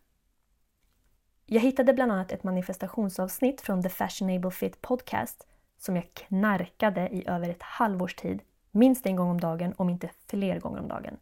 Jag 1.47 1.61
hittade 1.61 1.93
bland 1.95 2.13
annat 2.13 2.33
ett 2.33 2.45
manifestationsavsnitt 2.45 3.61
från 3.61 3.83
The 3.83 3.89
Fashionable 3.89 4.51
Fit 4.51 4.81
Podcast 4.81 5.47
som 5.79 5.97
jag 5.97 6.15
knarkade 6.15 7.09
i 7.09 7.29
över 7.29 7.49
ett 7.49 7.63
halvårs 7.63 8.15
tid, 8.15 8.43
minst 8.71 9.07
en 9.07 9.17
gång 9.17 9.31
om 9.31 9.41
dagen 9.41 9.75
om 9.77 9.91
inte 9.91 10.11
fler 10.27 10.61
gånger 10.61 10.81
om 10.81 10.89
dagen. 10.89 11.17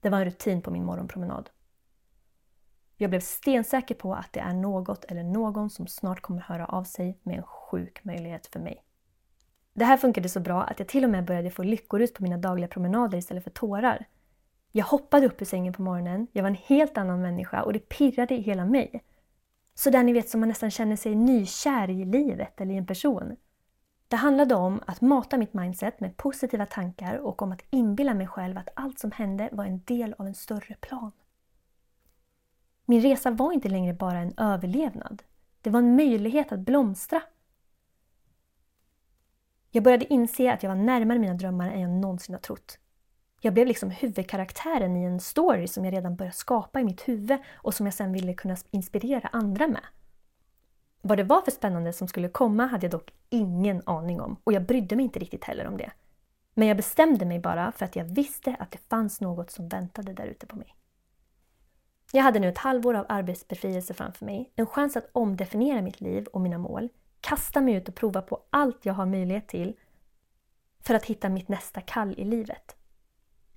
Det 0.00 0.08
var 0.08 0.18
en 0.18 0.24
rutin 0.24 0.62
på 0.62 0.70
min 0.70 0.84
morgonpromenad. 0.84 1.50
Jag 2.96 3.10
blev 3.10 3.20
stensäker 3.20 3.94
på 3.94 4.14
att 4.14 4.32
det 4.32 4.40
är 4.40 4.54
något 4.54 5.04
eller 5.04 5.22
någon 5.22 5.70
som 5.70 5.86
snart 5.86 6.20
kommer 6.20 6.40
höra 6.40 6.66
av 6.66 6.84
sig 6.84 7.18
med 7.22 7.36
en 7.36 7.42
sjuk 7.42 8.04
möjlighet 8.04 8.46
för 8.46 8.60
mig. 8.60 8.82
Det 9.76 9.84
här 9.84 9.96
funkade 9.96 10.28
så 10.28 10.40
bra 10.40 10.62
att 10.62 10.78
jag 10.78 10.88
till 10.88 11.04
och 11.04 11.10
med 11.10 11.24
började 11.24 11.50
få 11.50 11.62
lyckorus 11.62 12.12
på 12.12 12.22
mina 12.22 12.36
dagliga 12.36 12.68
promenader 12.68 13.18
istället 13.18 13.44
för 13.44 13.50
tårar. 13.50 14.06
Jag 14.72 14.84
hoppade 14.84 15.26
upp 15.26 15.42
ur 15.42 15.46
sängen 15.46 15.72
på 15.72 15.82
morgonen, 15.82 16.26
jag 16.32 16.42
var 16.42 16.50
en 16.50 16.56
helt 16.66 16.98
annan 16.98 17.22
människa 17.22 17.62
och 17.62 17.72
det 17.72 17.88
pirrade 17.88 18.34
i 18.34 18.40
hela 18.40 18.64
mig. 18.64 19.04
Så 19.74 19.90
där 19.90 20.02
ni 20.02 20.12
vet 20.12 20.28
som 20.28 20.40
man 20.40 20.48
nästan 20.48 20.70
känner 20.70 20.96
sig 20.96 21.14
nykär 21.14 21.90
i 21.90 22.04
livet 22.04 22.60
eller 22.60 22.74
i 22.74 22.76
en 22.76 22.86
person. 22.86 23.36
Det 24.08 24.16
handlade 24.16 24.54
om 24.54 24.80
att 24.86 25.00
mata 25.00 25.38
mitt 25.38 25.54
mindset 25.54 26.00
med 26.00 26.16
positiva 26.16 26.66
tankar 26.66 27.16
och 27.16 27.42
om 27.42 27.52
att 27.52 27.62
inbilla 27.70 28.14
mig 28.14 28.26
själv 28.26 28.58
att 28.58 28.68
allt 28.74 28.98
som 28.98 29.10
hände 29.10 29.48
var 29.52 29.64
en 29.64 29.82
del 29.84 30.14
av 30.18 30.26
en 30.26 30.34
större 30.34 30.74
plan. 30.80 31.12
Min 32.86 33.02
resa 33.02 33.30
var 33.30 33.52
inte 33.52 33.68
längre 33.68 33.94
bara 33.94 34.18
en 34.18 34.34
överlevnad. 34.36 35.22
Det 35.60 35.70
var 35.70 35.78
en 35.78 35.96
möjlighet 35.96 36.52
att 36.52 36.60
blomstra. 36.60 37.22
Jag 39.76 39.82
började 39.82 40.12
inse 40.12 40.52
att 40.52 40.62
jag 40.62 40.70
var 40.70 40.76
närmare 40.76 41.18
mina 41.18 41.34
drömmar 41.34 41.70
än 41.70 41.80
jag 41.80 41.90
någonsin 41.90 42.34
har 42.34 42.40
trott. 42.40 42.78
Jag 43.40 43.54
blev 43.54 43.66
liksom 43.66 43.90
huvudkaraktären 43.90 44.96
i 44.96 45.04
en 45.04 45.20
story 45.20 45.66
som 45.66 45.84
jag 45.84 45.94
redan 45.94 46.16
börjat 46.16 46.34
skapa 46.34 46.80
i 46.80 46.84
mitt 46.84 47.08
huvud 47.08 47.38
och 47.54 47.74
som 47.74 47.86
jag 47.86 47.94
sen 47.94 48.12
ville 48.12 48.34
kunna 48.34 48.56
inspirera 48.70 49.28
andra 49.32 49.68
med. 49.68 49.82
Vad 51.02 51.18
det 51.18 51.24
var 51.24 51.42
för 51.42 51.50
spännande 51.50 51.92
som 51.92 52.08
skulle 52.08 52.28
komma 52.28 52.66
hade 52.66 52.86
jag 52.86 52.90
dock 52.90 53.12
ingen 53.30 53.82
aning 53.86 54.20
om 54.20 54.36
och 54.44 54.52
jag 54.52 54.66
brydde 54.66 54.96
mig 54.96 55.04
inte 55.04 55.18
riktigt 55.18 55.44
heller 55.44 55.66
om 55.66 55.76
det. 55.76 55.90
Men 56.54 56.68
jag 56.68 56.76
bestämde 56.76 57.24
mig 57.24 57.38
bara 57.38 57.72
för 57.72 57.84
att 57.84 57.96
jag 57.96 58.04
visste 58.04 58.56
att 58.58 58.70
det 58.70 58.78
fanns 58.88 59.20
något 59.20 59.50
som 59.50 59.68
väntade 59.68 60.12
där 60.12 60.26
ute 60.26 60.46
på 60.46 60.56
mig. 60.56 60.76
Jag 62.12 62.22
hade 62.22 62.38
nu 62.38 62.48
ett 62.48 62.58
halvår 62.58 62.94
av 62.94 63.06
arbetsbefrielse 63.08 63.94
framför 63.94 64.24
mig, 64.24 64.52
en 64.54 64.66
chans 64.66 64.96
att 64.96 65.08
omdefiniera 65.12 65.82
mitt 65.82 66.00
liv 66.00 66.26
och 66.26 66.40
mina 66.40 66.58
mål, 66.58 66.88
kasta 67.28 67.60
mig 67.60 67.74
ut 67.74 67.88
och 67.88 67.94
prova 67.94 68.22
på 68.22 68.42
allt 68.50 68.86
jag 68.86 68.94
har 68.94 69.06
möjlighet 69.06 69.48
till 69.48 69.76
för 70.80 70.94
att 70.94 71.04
hitta 71.04 71.28
mitt 71.28 71.48
nästa 71.48 71.80
kall 71.80 72.14
i 72.18 72.24
livet. 72.24 72.76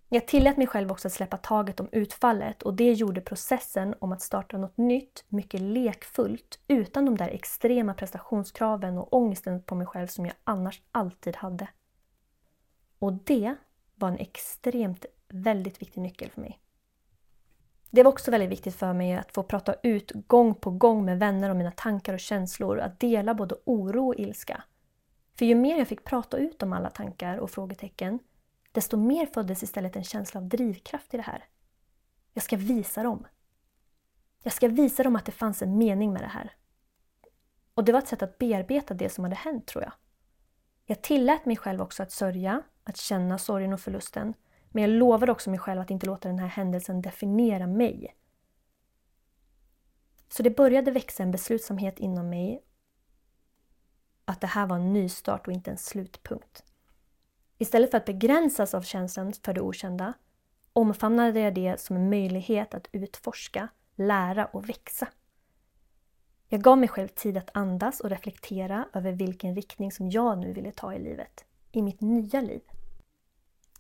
Jag 0.10 0.28
tillät 0.28 0.58
mig 0.58 0.68
själv 0.68 0.92
också 0.92 1.08
att 1.08 1.14
släppa 1.14 1.38
taget 1.38 1.80
om 1.80 1.90
utfallet 1.92 2.62
och 2.62 2.74
det 2.74 2.94
gjorde 2.94 3.22
processen 3.22 3.96
om 4.00 4.12
att 4.12 4.22
starta 4.22 4.58
något 4.58 4.78
nytt 4.78 5.26
mycket 5.28 5.62
lekfullt 5.62 6.60
utan 6.68 7.06
de 7.06 7.18
där 7.18 7.28
extrema 7.28 7.94
prestationskraven 7.94 8.98
och 8.98 9.14
ångesten 9.14 9.64
på 9.64 9.76
mig 9.76 9.88
själv 9.88 10.08
som 10.08 10.26
jag 10.26 10.36
annars 10.44 10.82
alltid 10.92 11.36
hade. 11.36 11.68
Och 13.00 13.14
det 13.14 13.56
var 13.96 14.08
en 14.08 14.18
extremt 14.18 15.06
väldigt 15.28 15.82
viktig 15.82 16.02
nyckel 16.02 16.30
för 16.30 16.42
mig. 16.42 16.60
Det 17.92 18.04
var 18.04 18.12
också 18.12 18.32
väldigt 18.32 18.50
viktigt 18.50 18.76
för 18.76 18.94
mig 18.94 19.14
att 19.14 19.32
få 19.32 19.44
prata 19.44 19.76
ut 19.84 20.12
gång 20.28 20.56
på 20.56 20.72
gång 20.72 21.06
med 21.06 21.20
vänner 21.20 21.50
om 21.50 21.58
mina 21.58 21.72
tankar 21.72 22.14
och 22.14 22.20
känslor, 22.20 22.80
att 22.80 23.00
dela 23.00 23.34
både 23.34 23.56
oro 23.66 24.08
och 24.08 24.16
ilska. 24.16 24.64
För 25.38 25.46
ju 25.46 25.56
mer 25.56 25.78
jag 25.78 25.88
fick 25.88 26.04
prata 26.04 26.38
ut 26.38 26.64
om 26.64 26.74
alla 26.74 26.90
tankar 26.90 27.38
och 27.38 27.52
frågetecken, 27.52 28.20
desto 28.72 28.98
mer 28.98 29.26
föddes 29.26 29.64
istället 29.64 29.96
en 29.96 30.04
känsla 30.04 30.40
av 30.40 30.48
drivkraft 30.48 31.14
i 31.14 31.18
det 31.18 31.24
här. 31.24 31.46
Jag 32.34 32.44
ska 32.44 32.58
visa 32.58 33.04
dem. 33.04 33.28
Jag 34.44 34.54
ska 34.54 34.68
visa 34.68 35.04
dem 35.04 35.16
att 35.16 35.26
det 35.26 35.32
fanns 35.32 35.62
en 35.62 35.78
mening 35.78 36.14
med 36.14 36.22
det 36.22 36.28
här. 36.28 36.52
Och 37.74 37.84
det 37.84 37.92
var 37.92 38.00
ett 38.00 38.08
sätt 38.08 38.22
att 38.22 38.38
bearbeta 38.38 38.94
det 38.94 39.10
som 39.10 39.24
hade 39.24 39.36
hänt, 39.36 39.68
tror 39.68 39.84
jag. 39.84 39.94
Jag 40.86 41.02
tillät 41.02 41.46
mig 41.46 41.58
själv 41.58 41.82
också 41.82 42.04
att 42.04 42.12
sörja, 42.12 42.62
att 42.84 42.98
känna 42.98 43.38
sorgen 43.38 43.74
och 43.74 43.80
förlusten 43.80 44.34
men 44.70 44.84
jag 44.84 44.90
lovade 44.90 45.32
också 45.32 45.50
mig 45.50 45.60
själv 45.60 45.82
att 45.82 45.92
inte 45.92 46.06
låta 46.06 46.30
den 46.30 46.40
här 46.40 46.48
händelsen 46.48 47.02
definiera 47.02 47.68
mig. 47.68 48.16
Så 50.30 50.44
det 50.44 50.58
började 50.58 50.92
växa 50.92 51.24
en 51.24 51.32
beslutsamhet 51.32 52.00
inom 52.00 52.30
mig 52.30 52.64
att 54.26 54.42
det 54.42 54.48
här 54.48 54.68
var 54.68 54.76
en 54.76 54.94
nystart 54.94 55.48
och 55.48 55.54
inte 55.54 55.72
en 55.72 55.78
slutpunkt. 55.78 56.64
Istället 57.58 57.92
för 57.92 57.98
att 57.98 58.06
begränsas 58.06 58.74
av 58.74 58.82
känslan 58.82 59.34
för 59.44 59.54
det 59.54 59.62
okända 59.62 60.14
omfamnade 60.74 61.40
jag 61.40 61.54
det 61.54 61.82
som 61.82 61.96
en 61.96 62.10
möjlighet 62.10 62.74
att 62.74 62.88
utforska, 62.92 63.68
lära 63.96 64.46
och 64.46 64.70
växa. 64.70 65.08
Jag 66.48 66.62
gav 66.62 66.78
mig 66.78 66.90
själv 66.90 67.08
tid 67.08 67.38
att 67.38 67.50
andas 67.54 68.00
och 68.00 68.10
reflektera 68.10 68.88
över 68.94 69.12
vilken 69.12 69.56
riktning 69.56 69.92
som 69.92 70.10
jag 70.10 70.38
nu 70.38 70.54
ville 70.54 70.72
ta 70.72 70.94
i 70.94 71.00
livet, 71.00 71.46
i 71.72 71.82
mitt 71.82 72.02
nya 72.02 72.42
liv. 72.42 72.62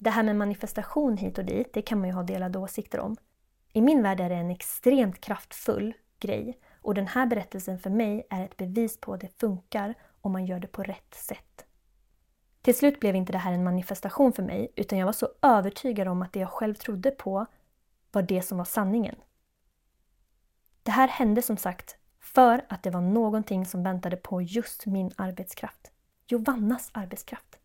Det 0.01 0.09
här 0.09 0.23
med 0.23 0.35
manifestation 0.35 1.17
hit 1.17 1.37
och 1.37 1.45
dit, 1.45 1.73
det 1.73 1.81
kan 1.81 1.99
man 1.99 2.07
ju 2.07 2.13
ha 2.13 2.23
delade 2.23 2.59
åsikter 2.59 2.99
om. 2.99 3.17
I 3.73 3.81
min 3.81 4.03
värld 4.03 4.19
är 4.19 4.29
det 4.29 4.35
en 4.35 4.51
extremt 4.51 5.21
kraftfull 5.21 5.93
grej 6.19 6.59
och 6.81 6.93
den 6.93 7.07
här 7.07 7.25
berättelsen 7.25 7.79
för 7.79 7.89
mig 7.89 8.27
är 8.29 8.43
ett 8.43 8.57
bevis 8.57 9.01
på 9.01 9.13
att 9.13 9.21
det 9.21 9.39
funkar 9.39 9.93
om 10.21 10.31
man 10.31 10.45
gör 10.45 10.59
det 10.59 10.67
på 10.67 10.83
rätt 10.83 11.13
sätt. 11.13 11.65
Till 12.61 12.75
slut 12.75 12.99
blev 12.99 13.15
inte 13.15 13.31
det 13.31 13.37
här 13.37 13.53
en 13.53 13.63
manifestation 13.63 14.33
för 14.33 14.43
mig 14.43 14.73
utan 14.75 14.99
jag 14.99 15.05
var 15.05 15.13
så 15.13 15.29
övertygad 15.41 16.07
om 16.07 16.21
att 16.21 16.33
det 16.33 16.39
jag 16.39 16.49
själv 16.49 16.75
trodde 16.75 17.11
på 17.11 17.45
var 18.11 18.21
det 18.21 18.41
som 18.41 18.57
var 18.57 18.65
sanningen. 18.65 19.15
Det 20.83 20.91
här 20.91 21.07
hände 21.07 21.41
som 21.41 21.57
sagt 21.57 21.97
för 22.19 22.65
att 22.69 22.83
det 22.83 22.89
var 22.89 23.01
någonting 23.01 23.65
som 23.65 23.83
väntade 23.83 24.17
på 24.17 24.41
just 24.41 24.85
min 24.85 25.11
arbetskraft. 25.15 25.91
Jovannas 26.27 26.89
arbetskraft. 26.93 27.58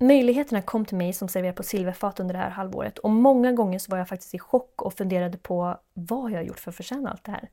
Möjligheterna 0.00 0.62
kom 0.62 0.84
till 0.84 0.96
mig 0.96 1.12
som 1.12 1.28
serverar 1.28 1.52
på 1.52 1.62
silverfat 1.62 2.20
under 2.20 2.34
det 2.34 2.40
här 2.40 2.50
halvåret 2.50 2.98
och 2.98 3.10
många 3.10 3.52
gånger 3.52 3.78
så 3.78 3.90
var 3.90 3.98
jag 3.98 4.08
faktiskt 4.08 4.34
i 4.34 4.38
chock 4.38 4.82
och 4.82 4.94
funderade 4.94 5.38
på 5.38 5.80
vad 5.94 6.30
jag 6.30 6.44
gjort 6.44 6.58
för 6.60 6.70
att 6.70 6.76
förtjäna 6.76 7.10
allt 7.10 7.24
det 7.24 7.32
här. 7.32 7.50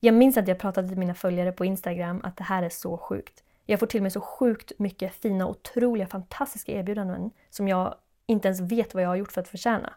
Jag 0.00 0.14
minns 0.14 0.36
att 0.36 0.48
jag 0.48 0.58
pratade 0.58 0.88
till 0.88 0.98
mina 0.98 1.14
följare 1.14 1.52
på 1.52 1.64
Instagram 1.64 2.20
att 2.24 2.36
det 2.36 2.44
här 2.44 2.62
är 2.62 2.68
så 2.68 2.98
sjukt. 2.98 3.44
Jag 3.66 3.80
får 3.80 3.86
till 3.86 4.02
mig 4.02 4.10
så 4.10 4.20
sjukt 4.20 4.72
mycket 4.78 5.14
fina, 5.14 5.46
otroliga, 5.46 6.06
fantastiska 6.06 6.72
erbjudanden 6.72 7.30
som 7.50 7.68
jag 7.68 7.94
inte 8.26 8.48
ens 8.48 8.60
vet 8.60 8.94
vad 8.94 9.02
jag 9.02 9.08
har 9.08 9.16
gjort 9.16 9.32
för 9.32 9.40
att 9.40 9.48
förtjäna. 9.48 9.94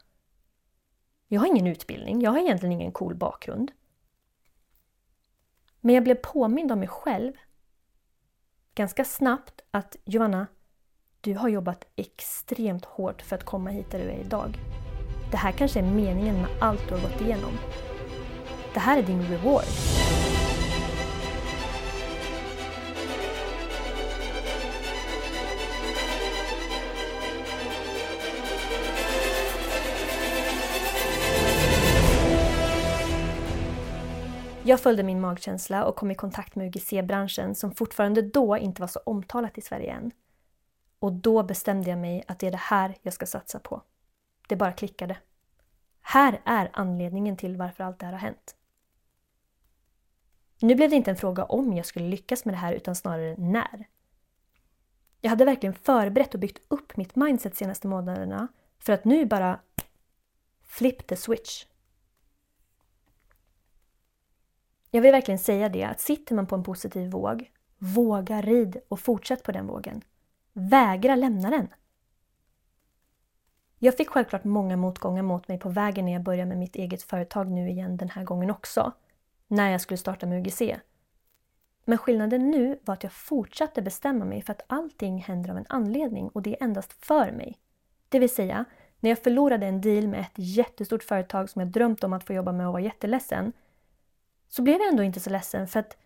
Jag 1.28 1.40
har 1.40 1.48
ingen 1.48 1.68
utbildning, 1.68 2.22
jag 2.22 2.32
har 2.32 2.40
egentligen 2.40 2.74
ingen 2.74 2.92
cool 2.92 3.16
bakgrund. 3.16 3.72
Men 5.80 5.96
jag 5.96 6.04
blev 6.04 6.16
påmind 6.16 6.72
om 6.72 6.80
mig 6.80 6.88
själv 6.88 7.34
ganska 8.76 9.06
snabbt 9.06 9.62
att 9.72 9.96
Joanna, 10.06 10.48
du 11.24 11.34
har 11.34 11.50
jobbat 11.50 11.86
extremt 11.96 12.86
hårt 12.86 13.22
för 13.22 13.36
att 13.36 13.44
komma 13.44 13.70
hit 13.70 13.92
där 13.92 14.00
du 14.00 14.06
är 14.06 14.20
idag. 14.20 14.60
Det 15.32 15.38
här 15.38 15.52
kanske 15.52 15.80
är 15.80 15.84
meningen 15.84 16.36
med 16.36 16.50
allt 16.60 16.88
du 16.88 16.96
har 16.96 17.02
gått 17.02 17.22
igenom. 17.22 17.52
Det 18.74 18.80
här 18.80 18.98
är 18.98 19.04
din 19.04 19.24
reward. 19.24 19.64
Jag 34.64 34.80
följde 34.80 35.04
min 35.04 35.22
magkänsla 35.22 35.86
och 35.86 35.96
kom 35.96 36.12
i 36.12 36.16
kontakt 36.16 36.56
med 36.56 36.68
UGC-branschen 36.68 37.56
som 37.56 37.72
fortfarande 37.72 38.22
då 38.22 38.58
inte 38.58 38.82
var 38.82 38.88
så 38.88 39.00
omtalat 39.06 39.58
i 39.58 39.62
Sverige 39.62 39.92
än. 39.92 40.12
Och 41.02 41.14
då 41.14 41.44
bestämde 41.44 41.90
jag 41.90 42.00
mig 42.00 42.24
att 42.28 42.40
det 42.40 42.48
är 42.48 42.52
det 42.52 42.58
här 42.58 42.98
jag 43.02 43.14
ska 43.14 43.26
satsa 43.26 43.60
på. 43.60 43.82
Det 44.48 44.56
bara 44.56 44.72
klickade. 44.72 45.18
Här 46.02 46.42
är 46.46 46.70
anledningen 46.74 47.38
till 47.38 47.58
varför 47.58 47.84
allt 47.84 48.00
det 48.00 48.06
här 48.06 48.14
har 48.14 48.20
hänt. 48.20 48.56
Nu 50.62 50.76
blev 50.76 50.90
det 50.90 50.96
inte 50.96 51.12
en 51.12 51.18
fråga 51.18 51.46
om 51.46 51.74
jag 51.74 51.86
skulle 51.86 52.08
lyckas 52.08 52.46
med 52.46 52.54
det 52.54 52.58
här 52.58 52.74
utan 52.74 52.96
snarare 52.96 53.36
när. 53.38 53.88
Jag 55.22 55.30
hade 55.30 55.46
verkligen 55.46 55.74
förberett 55.74 56.34
och 56.34 56.40
byggt 56.40 56.66
upp 56.68 56.98
mitt 56.98 57.16
mindset 57.16 57.56
senaste 57.56 57.88
månaderna 57.88 58.48
för 58.80 58.94
att 58.94 59.06
nu 59.06 59.26
bara 59.26 59.60
flip 60.62 61.08
the 61.08 61.16
switch. 61.16 61.66
Jag 64.92 65.02
vill 65.02 65.12
verkligen 65.12 65.40
säga 65.40 65.70
det 65.70 65.84
att 65.84 66.00
sitter 66.00 66.36
man 66.36 66.48
på 66.48 66.56
en 66.56 66.64
positiv 66.64 67.12
våg, 67.12 67.52
våga 67.78 68.42
rid 68.42 68.82
och 68.88 69.00
fortsätt 69.00 69.44
på 69.44 69.52
den 69.52 69.68
vågen. 69.68 70.04
Vägra 70.54 71.16
lämna 71.16 71.50
den. 71.50 71.68
Jag 73.80 73.98
fick 73.98 74.10
självklart 74.10 74.44
många 74.44 74.78
motgångar 74.78 75.24
mot 75.24 75.48
mig 75.48 75.60
på 75.60 75.70
vägen 75.70 76.06
när 76.06 76.12
jag 76.12 76.24
började 76.24 76.50
med 76.50 76.58
mitt 76.58 76.76
eget 76.76 77.04
företag 77.04 77.52
nu 77.52 77.70
igen 77.70 77.98
den 77.98 78.10
här 78.10 78.24
gången 78.24 78.52
också. 78.52 78.92
När 79.48 79.72
jag 79.72 79.82
skulle 79.82 79.98
starta 79.98 80.26
med 80.26 80.40
UGC. 80.40 80.62
Men 81.86 81.98
skillnaden 81.98 82.52
nu 82.52 82.80
var 82.84 82.94
att 82.94 83.04
jag 83.04 83.12
fortsatte 83.12 83.82
bestämma 83.82 84.26
mig 84.26 84.42
för 84.42 84.52
att 84.52 84.66
allting 84.68 85.18
händer 85.18 85.50
av 85.50 85.58
en 85.58 85.66
anledning 85.70 86.30
och 86.30 86.42
det 86.42 86.50
är 86.50 86.64
endast 86.64 87.06
för 87.06 87.32
mig. 87.32 87.58
Det 88.10 88.20
vill 88.20 88.36
säga, 88.36 88.66
när 89.00 89.10
jag 89.10 89.24
förlorade 89.24 89.66
en 89.66 89.82
deal 89.82 90.08
med 90.08 90.20
ett 90.20 90.34
jättestort 90.36 91.04
företag 91.04 91.50
som 91.50 91.60
jag 91.60 91.72
drömt 91.72 92.04
om 92.04 92.14
att 92.14 92.24
få 92.24 92.34
jobba 92.34 92.52
med 92.52 92.68
och 92.68 92.74
var 92.74 92.80
jätteledsen 92.80 93.54
så 94.48 94.62
blev 94.62 94.80
jag 94.80 94.90
ändå 94.90 95.04
inte 95.04 95.20
så 95.20 95.30
ledsen 95.30 95.68
för 95.68 95.80
att 95.80 95.98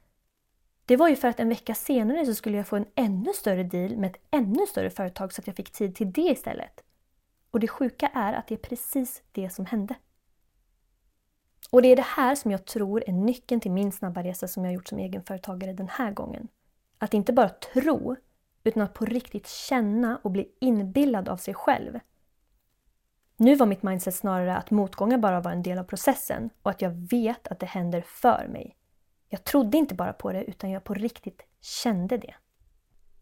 det 0.86 0.95
var 0.95 1.10
ju 1.10 1.15
för 1.15 1.28
att 1.28 1.39
en 1.39 1.50
vecka 1.50 1.76
senare 1.76 2.26
så 2.26 2.36
skulle 2.36 2.58
jag 2.58 2.67
få 2.67 2.76
en 2.76 2.86
ännu 2.95 3.34
större 3.34 3.63
deal 3.63 3.98
med 3.98 4.12
ett 4.12 4.21
ännu 4.32 4.65
större 4.67 4.89
företag 4.89 5.34
så 5.34 5.41
att 5.41 5.48
jag 5.48 5.56
fick 5.56 5.71
tid 5.71 5.95
till 5.95 6.12
det 6.12 6.21
istället. 6.21 6.84
Och 7.52 7.60
det 7.60 7.67
sjuka 7.67 8.08
är 8.08 8.34
att 8.34 8.48
det 8.48 8.56
är 8.56 8.60
precis 8.60 9.24
det 9.32 9.50
som 9.50 9.65
hände. 9.65 9.95
Och 11.71 11.82
det 11.82 11.88
är 11.88 11.95
det 11.95 12.02
här 12.02 12.36
som 12.36 12.52
jag 12.52 12.65
tror 12.65 13.04
är 13.08 13.13
nyckeln 13.13 13.62
till 13.62 13.71
min 13.71 13.91
snabba 13.91 14.24
resa 14.24 14.48
som 14.48 14.65
jag 14.65 14.74
gjort 14.74 14.88
som 14.88 15.00
egenföretagare 15.00 15.74
den 15.74 15.88
här 15.88 16.12
gången. 16.12 16.48
Att 16.98 17.13
inte 17.13 17.34
bara 17.34 17.50
tro, 17.50 18.15
utan 18.63 18.84
att 18.84 18.93
på 18.93 19.06
riktigt 19.06 19.48
känna 19.48 20.19
och 20.24 20.32
bli 20.32 20.52
inbillad 20.60 21.30
av 21.30 21.38
sig 21.38 21.54
själv. 21.54 22.00
Nu 23.38 23.56
var 23.56 23.65
mitt 23.65 23.84
mindset 23.84 24.15
snarare 24.15 24.56
att 24.58 24.71
motgångar 24.71 25.17
bara 25.17 25.41
var 25.41 25.52
en 25.52 25.63
del 25.63 25.78
av 25.78 25.84
processen 25.84 26.50
och 26.62 26.71
att 26.71 26.82
jag 26.82 26.89
vet 26.89 27.48
att 27.48 27.60
det 27.60 27.65
händer 27.65 28.02
för 28.02 28.48
mig. 28.48 28.76
Jag 29.36 29.43
trodde 29.43 29.78
inte 29.78 29.95
bara 29.95 30.13
på 30.13 30.32
det 30.32 30.43
utan 30.43 30.71
jag 30.71 30.84
på 30.84 30.93
riktigt 30.93 31.41
kände 31.62 32.17
det. 32.17 32.36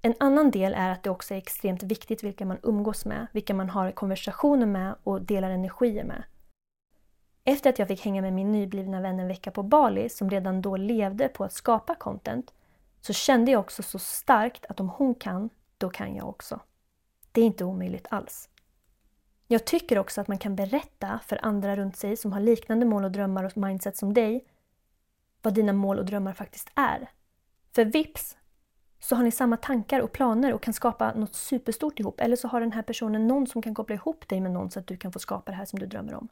En 0.02 0.13
annan 0.19 0.52
del 0.52 0.73
är 0.73 0.89
att 0.89 1.04
det 1.04 1.10
också 1.10 1.34
är 1.34 1.38
extremt 1.38 1.84
viktigt 1.84 2.23
vilka 2.23 2.45
man 2.45 2.58
umgås 2.63 3.06
med, 3.06 3.28
vilka 3.32 3.54
man 3.54 3.69
har 3.69 3.91
konversationer 3.91 4.65
med 4.65 4.95
och 5.04 5.21
delar 5.21 5.49
energier 5.49 6.04
med. 6.04 6.23
Efter 7.43 7.69
att 7.69 7.80
jag 7.80 7.88
fick 7.88 8.06
hänga 8.06 8.21
med 8.21 8.34
min 8.34 8.52
nyblivna 8.52 9.02
vän 9.02 9.19
en 9.19 9.28
vecka 9.28 9.52
på 9.52 9.63
Bali, 9.63 10.10
som 10.10 10.30
redan 10.30 10.62
då 10.62 10.78
levde 10.78 11.28
på 11.28 11.43
att 11.43 11.54
skapa 11.54 11.95
content, 11.95 12.54
så 13.02 13.13
kände 13.13 13.52
jag 13.52 13.60
också 13.60 13.84
så 13.84 13.99
starkt 13.99 14.65
att 14.65 14.80
om 14.80 14.89
hon 14.89 15.15
kan, 15.15 15.49
då 15.78 15.89
kan 15.89 16.15
jag 16.15 16.30
också. 16.30 16.60
Det 17.32 17.41
är 17.41 17.45
inte 17.45 17.65
omöjligt 17.65 18.08
alls. 18.10 18.49
Jag 19.47 19.65
tycker 19.65 19.99
också 19.99 20.21
att 20.21 20.28
man 20.28 20.38
kan 20.38 20.56
berätta 20.56 21.19
för 21.26 21.45
andra 21.45 21.76
runt 21.76 21.97
sig 21.97 22.17
som 22.17 22.34
har 22.34 22.39
liknande 22.39 22.86
mål 22.86 23.04
och 23.04 23.12
drömmar 23.12 23.43
och 23.43 23.58
mindset 23.58 23.97
som 23.97 24.13
dig, 24.13 24.45
vad 25.43 25.53
dina 25.53 25.73
mål 25.73 25.99
och 25.99 26.06
drömmar 26.06 26.34
faktiskt 26.34 26.69
är. 26.75 27.10
För 27.75 27.86
vips 27.86 28.38
så 28.99 29.15
har 29.15 29.23
ni 29.23 29.32
samma 29.32 29.58
tankar 29.58 29.99
och 29.99 30.12
planer 30.12 30.53
och 30.53 30.63
kan 30.63 30.73
skapa 30.73 31.13
något 31.13 31.36
superstort 31.36 31.99
ihop. 31.99 32.19
Eller 32.19 32.36
så 32.36 32.47
har 32.47 32.62
den 32.62 32.71
här 32.71 32.82
personen 32.82 33.27
någon 33.27 33.47
som 33.47 33.62
kan 33.62 33.75
koppla 33.75 33.95
ihop 33.95 34.27
dig 34.27 34.41
med 34.41 34.51
någon 34.51 34.71
så 34.71 34.79
att 34.79 34.88
du 34.88 34.97
kan 34.97 35.12
få 35.12 35.19
skapa 35.19 35.51
det 35.51 35.58
här 35.58 35.65
som 35.65 35.79
du 35.79 35.86
drömmer 35.86 36.13
om. 36.13 36.27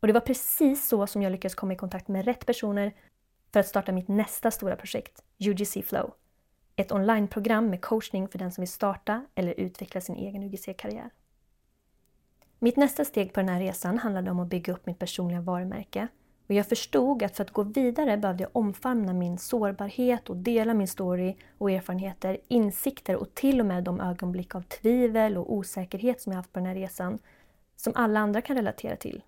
Och 0.00 0.06
det 0.06 0.12
var 0.12 0.20
precis 0.20 0.88
så 0.88 1.06
som 1.06 1.22
jag 1.22 1.32
lyckades 1.32 1.54
komma 1.54 1.72
i 1.72 1.76
kontakt 1.76 2.08
med 2.08 2.24
rätt 2.24 2.46
personer 2.46 2.94
för 3.52 3.60
att 3.60 3.66
starta 3.66 3.92
mitt 3.92 4.08
nästa 4.08 4.50
stora 4.50 4.76
projekt, 4.76 5.22
UGC 5.38 5.78
Flow. 5.84 6.14
Ett 6.76 6.92
onlineprogram 6.92 7.70
med 7.70 7.82
coachning 7.82 8.28
för 8.28 8.38
den 8.38 8.52
som 8.52 8.62
vill 8.62 8.72
starta 8.72 9.26
eller 9.34 9.60
utveckla 9.60 10.00
sin 10.00 10.16
egen 10.16 10.42
UGC-karriär. 10.42 11.10
Mitt 12.58 12.76
nästa 12.76 13.04
steg 13.04 13.32
på 13.32 13.40
den 13.40 13.48
här 13.48 13.60
resan 13.60 13.98
handlade 13.98 14.30
om 14.30 14.40
att 14.40 14.48
bygga 14.48 14.72
upp 14.72 14.86
mitt 14.86 14.98
personliga 14.98 15.40
varumärke. 15.40 16.08
Och 16.46 16.54
jag 16.54 16.66
förstod 16.66 17.22
att 17.22 17.36
för 17.36 17.44
att 17.44 17.50
gå 17.50 17.62
vidare 17.62 18.16
behövde 18.16 18.42
jag 18.42 18.50
omfamna 18.56 19.12
min 19.12 19.38
sårbarhet 19.38 20.30
och 20.30 20.36
dela 20.36 20.74
min 20.74 20.88
story 20.88 21.36
och 21.58 21.70
erfarenheter, 21.70 22.38
insikter 22.48 23.16
och 23.16 23.34
till 23.34 23.60
och 23.60 23.66
med 23.66 23.84
de 23.84 24.00
ögonblick 24.00 24.54
av 24.54 24.62
tvivel 24.62 25.36
och 25.36 25.52
osäkerhet 25.52 26.20
som 26.20 26.32
jag 26.32 26.36
haft 26.36 26.52
på 26.52 26.58
den 26.58 26.66
här 26.66 26.74
resan, 26.74 27.18
som 27.76 27.92
alla 27.96 28.20
andra 28.20 28.40
kan 28.40 28.56
relatera 28.56 28.96
till, 28.96 29.22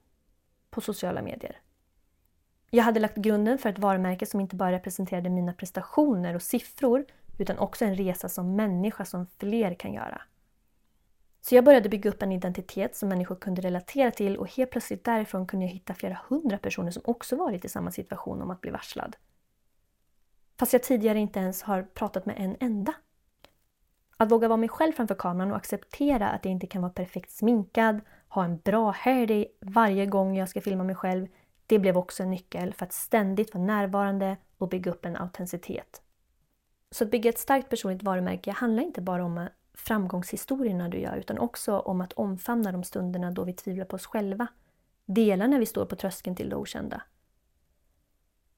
på 0.71 0.81
sociala 0.81 1.23
medier. 1.23 1.61
Jag 2.71 2.85
hade 2.85 3.01
lagt 3.01 3.17
grunden 3.17 3.59
för 3.59 3.69
ett 3.69 3.79
varumärke 3.79 4.27
som 4.27 4.41
inte 4.41 4.57
bara 4.57 4.73
representerade 4.73 5.31
mina 5.31 5.53
prestationer 5.53 6.35
och 6.35 6.43
siffror, 6.43 7.05
utan 7.39 7.59
också 7.59 7.85
en 7.85 7.95
resa 7.95 8.29
som 8.29 8.57
människa 8.57 9.05
som 9.05 9.27
fler 9.39 9.75
kan 9.75 9.93
göra. 9.93 10.23
Så 11.49 11.55
jag 11.55 11.65
började 11.65 11.89
bygga 11.89 12.11
upp 12.11 12.23
en 12.23 12.33
identitet 12.33 12.97
som 12.97 13.09
människor 13.09 13.37
kunde 13.37 13.63
relatera 13.63 14.11
till 14.11 14.37
och 14.37 14.57
helt 14.57 14.71
plötsligt 14.71 15.05
därifrån 15.05 15.47
kunde 15.47 15.67
jag 15.67 15.73
hitta 15.73 15.95
flera 15.95 16.19
hundra 16.29 16.59
personer 16.59 16.91
som 16.91 17.03
också 17.05 17.37
varit 17.37 17.65
i 17.65 17.69
samma 17.69 17.91
situation 17.91 18.43
om 18.43 18.51
att 18.51 18.61
bli 18.61 18.71
varslad. 18.71 19.17
Fast 20.59 20.73
jag 20.73 20.83
tidigare 20.83 21.19
inte 21.19 21.41
ens 21.41 21.63
har 21.63 21.83
pratat 21.83 22.27
med 22.27 22.35
en 22.39 22.57
enda. 22.61 22.95
Att 24.17 24.31
våga 24.31 24.49
vara 24.49 24.57
mig 24.57 24.69
själv 24.69 24.93
framför 24.93 25.15
kameran 25.15 25.51
och 25.51 25.57
acceptera 25.57 26.29
att 26.29 26.45
jag 26.45 26.53
inte 26.53 26.67
kan 26.67 26.83
vara 26.83 26.93
perfekt 26.93 27.31
sminkad, 27.31 28.01
ha 28.29 28.45
en 28.45 28.59
bra 28.59 28.91
hairday 28.91 29.47
varje 29.61 30.07
gång 30.07 30.37
jag 30.37 30.49
ska 30.49 30.61
filma 30.61 30.85
mig 30.85 30.97
själv, 30.97 31.27
det 31.67 31.79
blev 31.79 31.99
också 31.99 32.23
en 32.23 32.31
nyckel 32.31 32.75
för 32.75 32.87
att 32.87 32.93
ständigt 32.93 33.55
vara 33.55 33.65
närvarande 33.65 34.37
och 34.59 34.69
bygga 34.69 34.91
upp 34.91 35.05
en 35.05 35.17
autenticitet. 35.17 36.03
Så 36.91 37.05
att 37.05 37.11
bygga 37.11 37.31
ett 37.31 37.39
starkt 37.39 37.69
personligt 37.69 38.03
varumärke 38.03 38.51
handlar 38.51 38.83
inte 38.83 39.01
bara 39.01 39.25
om 39.25 39.49
framgångshistorierna 39.77 40.89
du 40.89 40.99
gör 40.99 41.17
utan 41.17 41.39
också 41.39 41.79
om 41.79 42.01
att 42.01 42.13
omfamna 42.13 42.73
de 42.73 42.85
stunderna 42.85 43.31
då 43.31 43.45
vi 43.45 43.53
tvivlar 43.53 43.85
på 43.85 43.97
oss 43.97 44.07
själva. 44.07 44.47
Dela 45.07 45.47
när 45.47 45.59
vi 45.59 45.67
står 45.67 45.87
på 45.87 45.97
tröskeln 45.97 46.37
till 46.37 46.49
det 46.49 46.57
okända. 46.57 47.03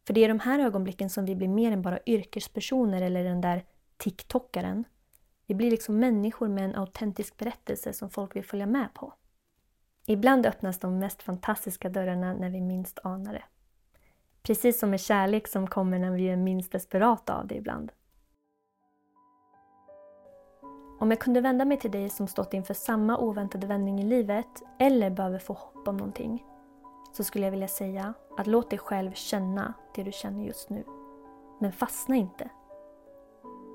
För 0.07 0.15
det 0.15 0.25
är 0.25 0.29
de 0.29 0.41
här 0.41 0.59
ögonblicken 0.59 1.11
som 1.11 1.25
vi 1.25 1.37
blir 1.37 1.49
mer 1.49 1.73
än 1.73 1.83
bara 1.83 1.99
yrkespersoner 2.07 3.03
eller 3.03 3.25
den 3.25 3.41
där 3.41 3.65
TikTokaren. 3.97 4.85
Vi 5.47 5.55
blir 5.55 5.71
liksom 5.71 5.99
människor 5.99 6.49
med 6.49 6.65
en 6.65 6.77
autentisk 6.77 7.37
berättelse 7.37 7.93
som 7.93 8.11
folk 8.11 8.37
vill 8.37 8.45
följa 8.45 8.67
med 8.67 8.95
på. 8.95 9.13
Ibland 10.07 10.47
öppnas 10.47 10.79
de 10.79 10.99
mest 10.99 11.23
fantastiska 11.23 11.89
dörrarna 11.89 12.35
när 12.35 12.51
vi 12.51 12.61
minst 12.61 12.99
anar 13.03 13.33
det. 13.33 13.45
Precis 14.43 14.79
som 14.79 14.91
med 14.91 15.01
kärlek 15.01 15.49
som 15.49 15.67
kommer 15.67 15.99
när 15.99 16.11
vi 16.11 16.29
är 16.29 16.37
minst 16.37 16.73
desperata 16.73 17.35
av 17.35 17.47
det 17.47 17.55
ibland. 17.55 17.93
Om 21.01 21.11
jag 21.11 21.21
kunde 21.21 21.41
vända 21.41 21.65
mig 21.65 21.79
till 21.79 21.91
dig 21.91 22.09
som 22.09 22.27
stått 22.27 22.55
inför 22.55 22.75
samma 22.75 23.19
oväntade 23.19 23.67
vändning 23.67 24.01
i 24.01 24.05
livet 24.05 24.63
eller 24.79 25.11
behöver 25.11 25.39
få 25.39 25.53
hopp 25.53 25.89
om 25.89 25.97
någonting 25.97 26.45
så 27.13 27.25
skulle 27.25 27.47
jag 27.47 27.51
vilja 27.51 27.69
säga 27.69 28.15
att 28.37 28.47
låt 28.47 28.71
dig 28.71 28.79
själv 28.79 29.13
känna 29.13 29.75
det 29.95 30.03
du 30.03 30.13
känner 30.13 30.45
just 30.45 30.71
nu. 30.71 30.85
Men 31.59 31.73
fastna 31.73 32.17
inte. 32.17 32.49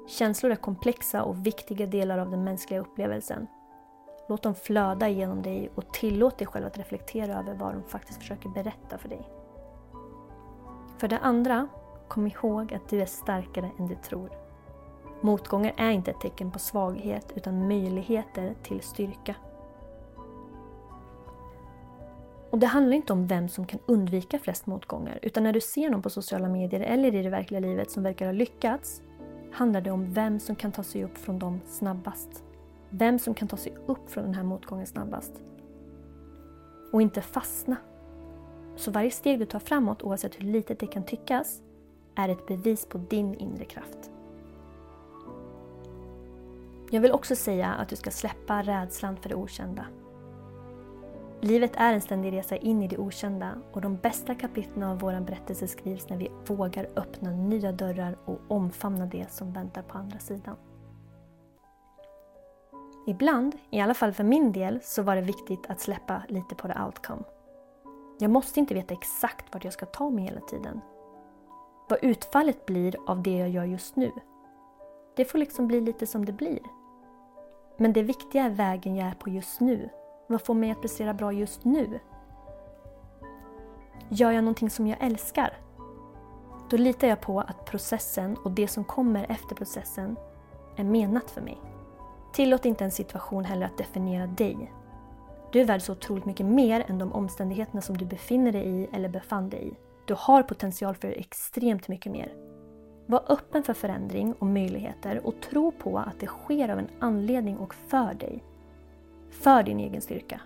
Känslor 0.08 0.52
är 0.52 0.56
komplexa 0.56 1.24
och 1.24 1.46
viktiga 1.46 1.86
delar 1.86 2.18
av 2.18 2.30
den 2.30 2.44
mänskliga 2.44 2.80
upplevelsen. 2.80 3.48
Låt 4.30 4.44
dem 4.44 4.56
flöda 4.56 5.10
genom 5.10 5.42
dig 5.42 5.72
och 5.76 5.94
tillåt 5.94 6.38
dig 6.38 6.48
själv 6.48 6.66
att 6.66 6.78
reflektera 6.78 7.40
över 7.40 7.54
vad 7.54 7.74
de 7.74 7.84
faktiskt 7.84 8.20
försöker 8.20 8.50
berätta 8.50 8.98
för 8.98 9.10
dig. 9.10 9.30
För 10.98 11.08
det 11.08 11.18
andra, 11.18 11.68
kom 12.08 12.28
ihåg 12.28 12.74
att 12.74 12.90
du 12.90 13.02
är 13.02 13.06
starkare 13.06 13.72
än 13.80 13.88
du 13.88 13.96
tror. 13.96 14.43
Motgångar 15.24 15.74
är 15.78 15.92
inte 15.92 16.12
ett 16.12 16.20
tecken 16.22 16.52
på 16.52 16.60
svaghet 16.60 17.34
utan 17.36 17.68
möjligheter 17.68 18.56
till 18.64 18.82
styrka. 18.82 19.36
Och 22.50 22.60
Det 22.60 22.68
handlar 22.68 22.96
inte 22.96 23.14
om 23.14 23.28
vem 23.28 23.50
som 23.50 23.66
kan 23.66 23.80
undvika 23.86 24.40
flest 24.40 24.66
motgångar 24.66 25.20
utan 25.22 25.44
när 25.44 25.54
du 25.54 25.62
ser 25.62 25.90
någon 25.90 26.02
på 26.02 26.10
sociala 26.10 26.50
medier 26.50 26.82
eller 26.82 27.16
i 27.16 27.24
det 27.24 27.30
verkliga 27.30 27.60
livet 27.60 27.92
som 27.92 28.04
verkar 28.04 28.26
ha 28.26 28.34
lyckats 28.34 29.02
handlar 29.52 29.82
det 29.82 29.92
om 29.92 30.14
vem 30.14 30.40
som 30.40 30.56
kan 30.56 30.72
ta 30.72 30.84
sig 30.84 31.04
upp 31.04 31.18
från 31.18 31.40
dem 31.40 31.62
snabbast. 31.66 32.44
Vem 32.90 33.20
som 33.20 33.34
kan 33.34 33.48
ta 33.48 33.58
sig 33.58 33.74
upp 33.86 34.10
från 34.10 34.24
den 34.24 34.34
här 34.34 34.44
motgången 34.44 34.88
snabbast. 34.88 35.34
Och 36.92 37.02
inte 37.02 37.22
fastna. 37.22 37.78
Så 38.76 38.92
varje 38.92 39.12
steg 39.12 39.40
du 39.40 39.46
tar 39.46 39.60
framåt, 39.60 40.04
oavsett 40.04 40.40
hur 40.40 40.46
litet 40.46 40.80
det 40.80 40.88
kan 40.88 41.04
tyckas, 41.04 41.62
är 42.16 42.30
ett 42.30 42.48
bevis 42.48 42.86
på 42.86 42.98
din 42.98 43.34
inre 43.34 43.66
kraft. 43.66 44.13
Jag 46.94 47.02
vill 47.02 47.12
också 47.12 47.36
säga 47.36 47.74
att 47.74 47.90
du 47.90 47.96
ska 47.96 48.12
släppa 48.12 48.62
rädslan 48.62 49.18
för 49.18 49.30
det 49.30 49.36
okända. 49.36 49.86
Livet 51.42 51.72
är 51.76 51.94
en 51.94 52.02
ständig 52.02 52.34
resa 52.34 52.56
in 52.56 52.84
i 52.84 52.88
det 52.88 52.98
okända 52.98 53.56
och 53.72 53.82
de 53.82 53.96
bästa 53.98 54.36
kapitlen 54.36 54.84
av 54.84 55.00
vår 55.00 55.20
berättelse 55.20 55.68
skrivs 55.68 56.10
när 56.10 56.18
vi 56.18 56.32
vågar 56.48 56.90
öppna 56.96 57.32
nya 57.32 57.72
dörrar 57.72 58.18
och 58.26 58.40
omfamna 58.48 59.06
det 59.06 59.32
som 59.32 59.54
väntar 59.54 59.82
på 59.82 59.98
andra 59.98 60.20
sidan. 60.20 60.56
Ibland, 63.08 63.56
i 63.70 63.80
alla 63.80 63.94
fall 63.94 64.14
för 64.14 64.24
min 64.24 64.52
del, 64.52 64.80
så 64.84 65.02
var 65.02 65.16
det 65.16 65.22
viktigt 65.22 65.70
att 65.70 65.80
släppa 65.80 66.24
lite 66.28 66.56
på 66.56 66.68
the 66.68 66.80
outcome. 66.86 67.24
Jag 68.20 68.32
måste 68.32 68.60
inte 68.60 68.74
veta 68.74 68.94
exakt 68.94 69.54
vart 69.54 69.64
jag 69.64 69.74
ska 69.74 69.86
ta 69.86 70.10
mig 70.10 70.24
hela 70.24 70.42
tiden. 70.42 70.82
Vad 71.90 72.00
utfallet 72.02 72.66
blir 72.66 72.96
av 73.08 73.24
det 73.24 73.38
jag 73.38 73.50
gör 73.50 73.66
just 73.66 73.96
nu, 73.96 74.12
det 75.16 75.26
får 75.26 75.38
liksom 75.38 75.68
bli 75.68 75.82
lite 75.82 76.08
som 76.08 76.26
det 76.26 76.34
blir. 76.34 76.83
Men 77.78 77.94
det 77.94 78.04
viktiga 78.04 78.44
är 78.44 78.50
vägen 78.50 78.96
jag 78.96 79.08
är 79.08 79.14
på 79.14 79.30
just 79.30 79.60
nu. 79.60 79.90
Vad 80.28 80.42
får 80.42 80.54
mig 80.54 80.72
att 80.72 80.82
prestera 80.82 81.14
bra 81.14 81.32
just 81.32 81.66
nu? 81.66 82.00
Gör 84.10 84.32
jag 84.32 84.44
någonting 84.44 84.70
som 84.70 84.88
jag 84.88 84.98
älskar? 85.02 85.58
Då 86.70 86.78
litar 86.78 87.08
jag 87.08 87.22
på 87.22 87.40
att 87.40 87.66
processen 87.66 88.38
och 88.44 88.52
det 88.52 88.68
som 88.68 88.84
kommer 88.84 89.32
efter 89.32 89.56
processen 89.56 90.16
är 90.76 90.84
menat 90.84 91.32
för 91.32 91.42
mig. 91.42 91.62
Tillåt 92.34 92.66
inte 92.66 92.84
en 92.84 92.92
situation 92.92 93.46
heller 93.46 93.66
att 93.66 93.78
definiera 93.78 94.28
dig. 94.28 94.74
Du 95.52 95.62
är 95.62 95.66
värd 95.66 95.82
så 95.82 95.92
otroligt 95.92 96.26
mycket 96.26 96.46
mer 96.46 96.86
än 96.88 96.98
de 96.98 97.14
omständigheterna 97.14 97.82
som 97.82 97.98
du 97.98 98.06
befinner 98.06 98.52
dig 98.52 98.68
i 98.68 98.88
eller 98.92 99.10
befann 99.10 99.50
dig 99.50 99.68
i. 99.68 99.74
Du 100.06 100.16
har 100.18 100.44
potential 100.44 100.96
för 100.96 101.08
extremt 101.08 101.88
mycket 101.88 102.12
mer. 102.12 102.34
Var 103.14 103.24
öppen 103.28 103.64
för 103.64 103.74
förändring 103.74 104.34
och 104.34 104.48
möjligheter 104.48 105.26
och 105.28 105.42
tro 105.42 105.72
på 105.72 106.00
att 106.00 106.20
det 106.20 106.28
sker 106.28 106.70
av 106.70 106.80
en 106.80 106.88
anledning 107.00 107.58
och 107.58 107.74
för 107.74 108.14
dig. 108.14 108.44
För 109.30 109.64
din 109.64 109.80
egen 109.80 110.02
styrka. 110.02 110.42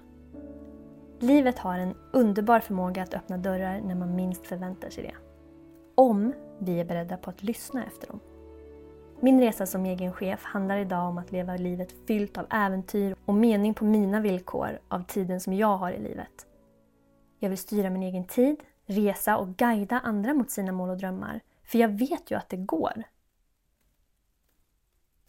Livet 1.19 1.59
har 1.59 1.79
en 1.79 1.93
underbar 2.13 2.59
förmåga 2.59 3.03
att 3.03 3.13
öppna 3.13 3.37
dörrar 3.37 3.81
när 3.81 3.95
man 3.95 4.15
minst 4.15 4.47
förväntar 4.47 4.89
sig 4.89 5.03
det. 5.03 5.15
Om 5.95 6.33
vi 6.59 6.79
är 6.79 6.85
beredda 6.85 7.17
på 7.17 7.29
att 7.29 7.43
lyssna 7.43 7.85
efter 7.85 8.07
dem. 8.07 8.19
Min 9.19 9.39
resa 9.39 9.65
som 9.65 9.85
egen 9.85 10.13
chef 10.13 10.43
handlar 10.43 10.77
idag 10.77 11.09
om 11.09 11.17
att 11.17 11.31
leva 11.31 11.57
livet 11.57 11.93
fyllt 12.07 12.37
av 12.37 12.45
äventyr 12.49 13.15
och 13.25 13.33
mening 13.33 13.73
på 13.73 13.85
mina 13.85 14.19
villkor 14.19 14.79
av 14.87 15.03
tiden 15.03 15.39
som 15.39 15.53
jag 15.53 15.77
har 15.77 15.91
i 15.91 15.99
livet. 15.99 16.45
Jag 17.39 17.49
vill 17.49 17.57
styra 17.57 17.89
min 17.89 18.03
egen 18.03 18.23
tid, 18.23 18.63
resa 18.85 19.37
och 19.37 19.47
guida 19.47 19.99
andra 19.99 20.33
mot 20.33 20.51
sina 20.51 20.71
mål 20.71 20.89
och 20.89 20.97
drömmar. 20.97 21.41
För 21.67 21.77
jag 21.77 21.89
vet 21.89 22.31
ju 22.31 22.37
att 22.37 22.49
det 22.49 22.57
går. 22.57 23.03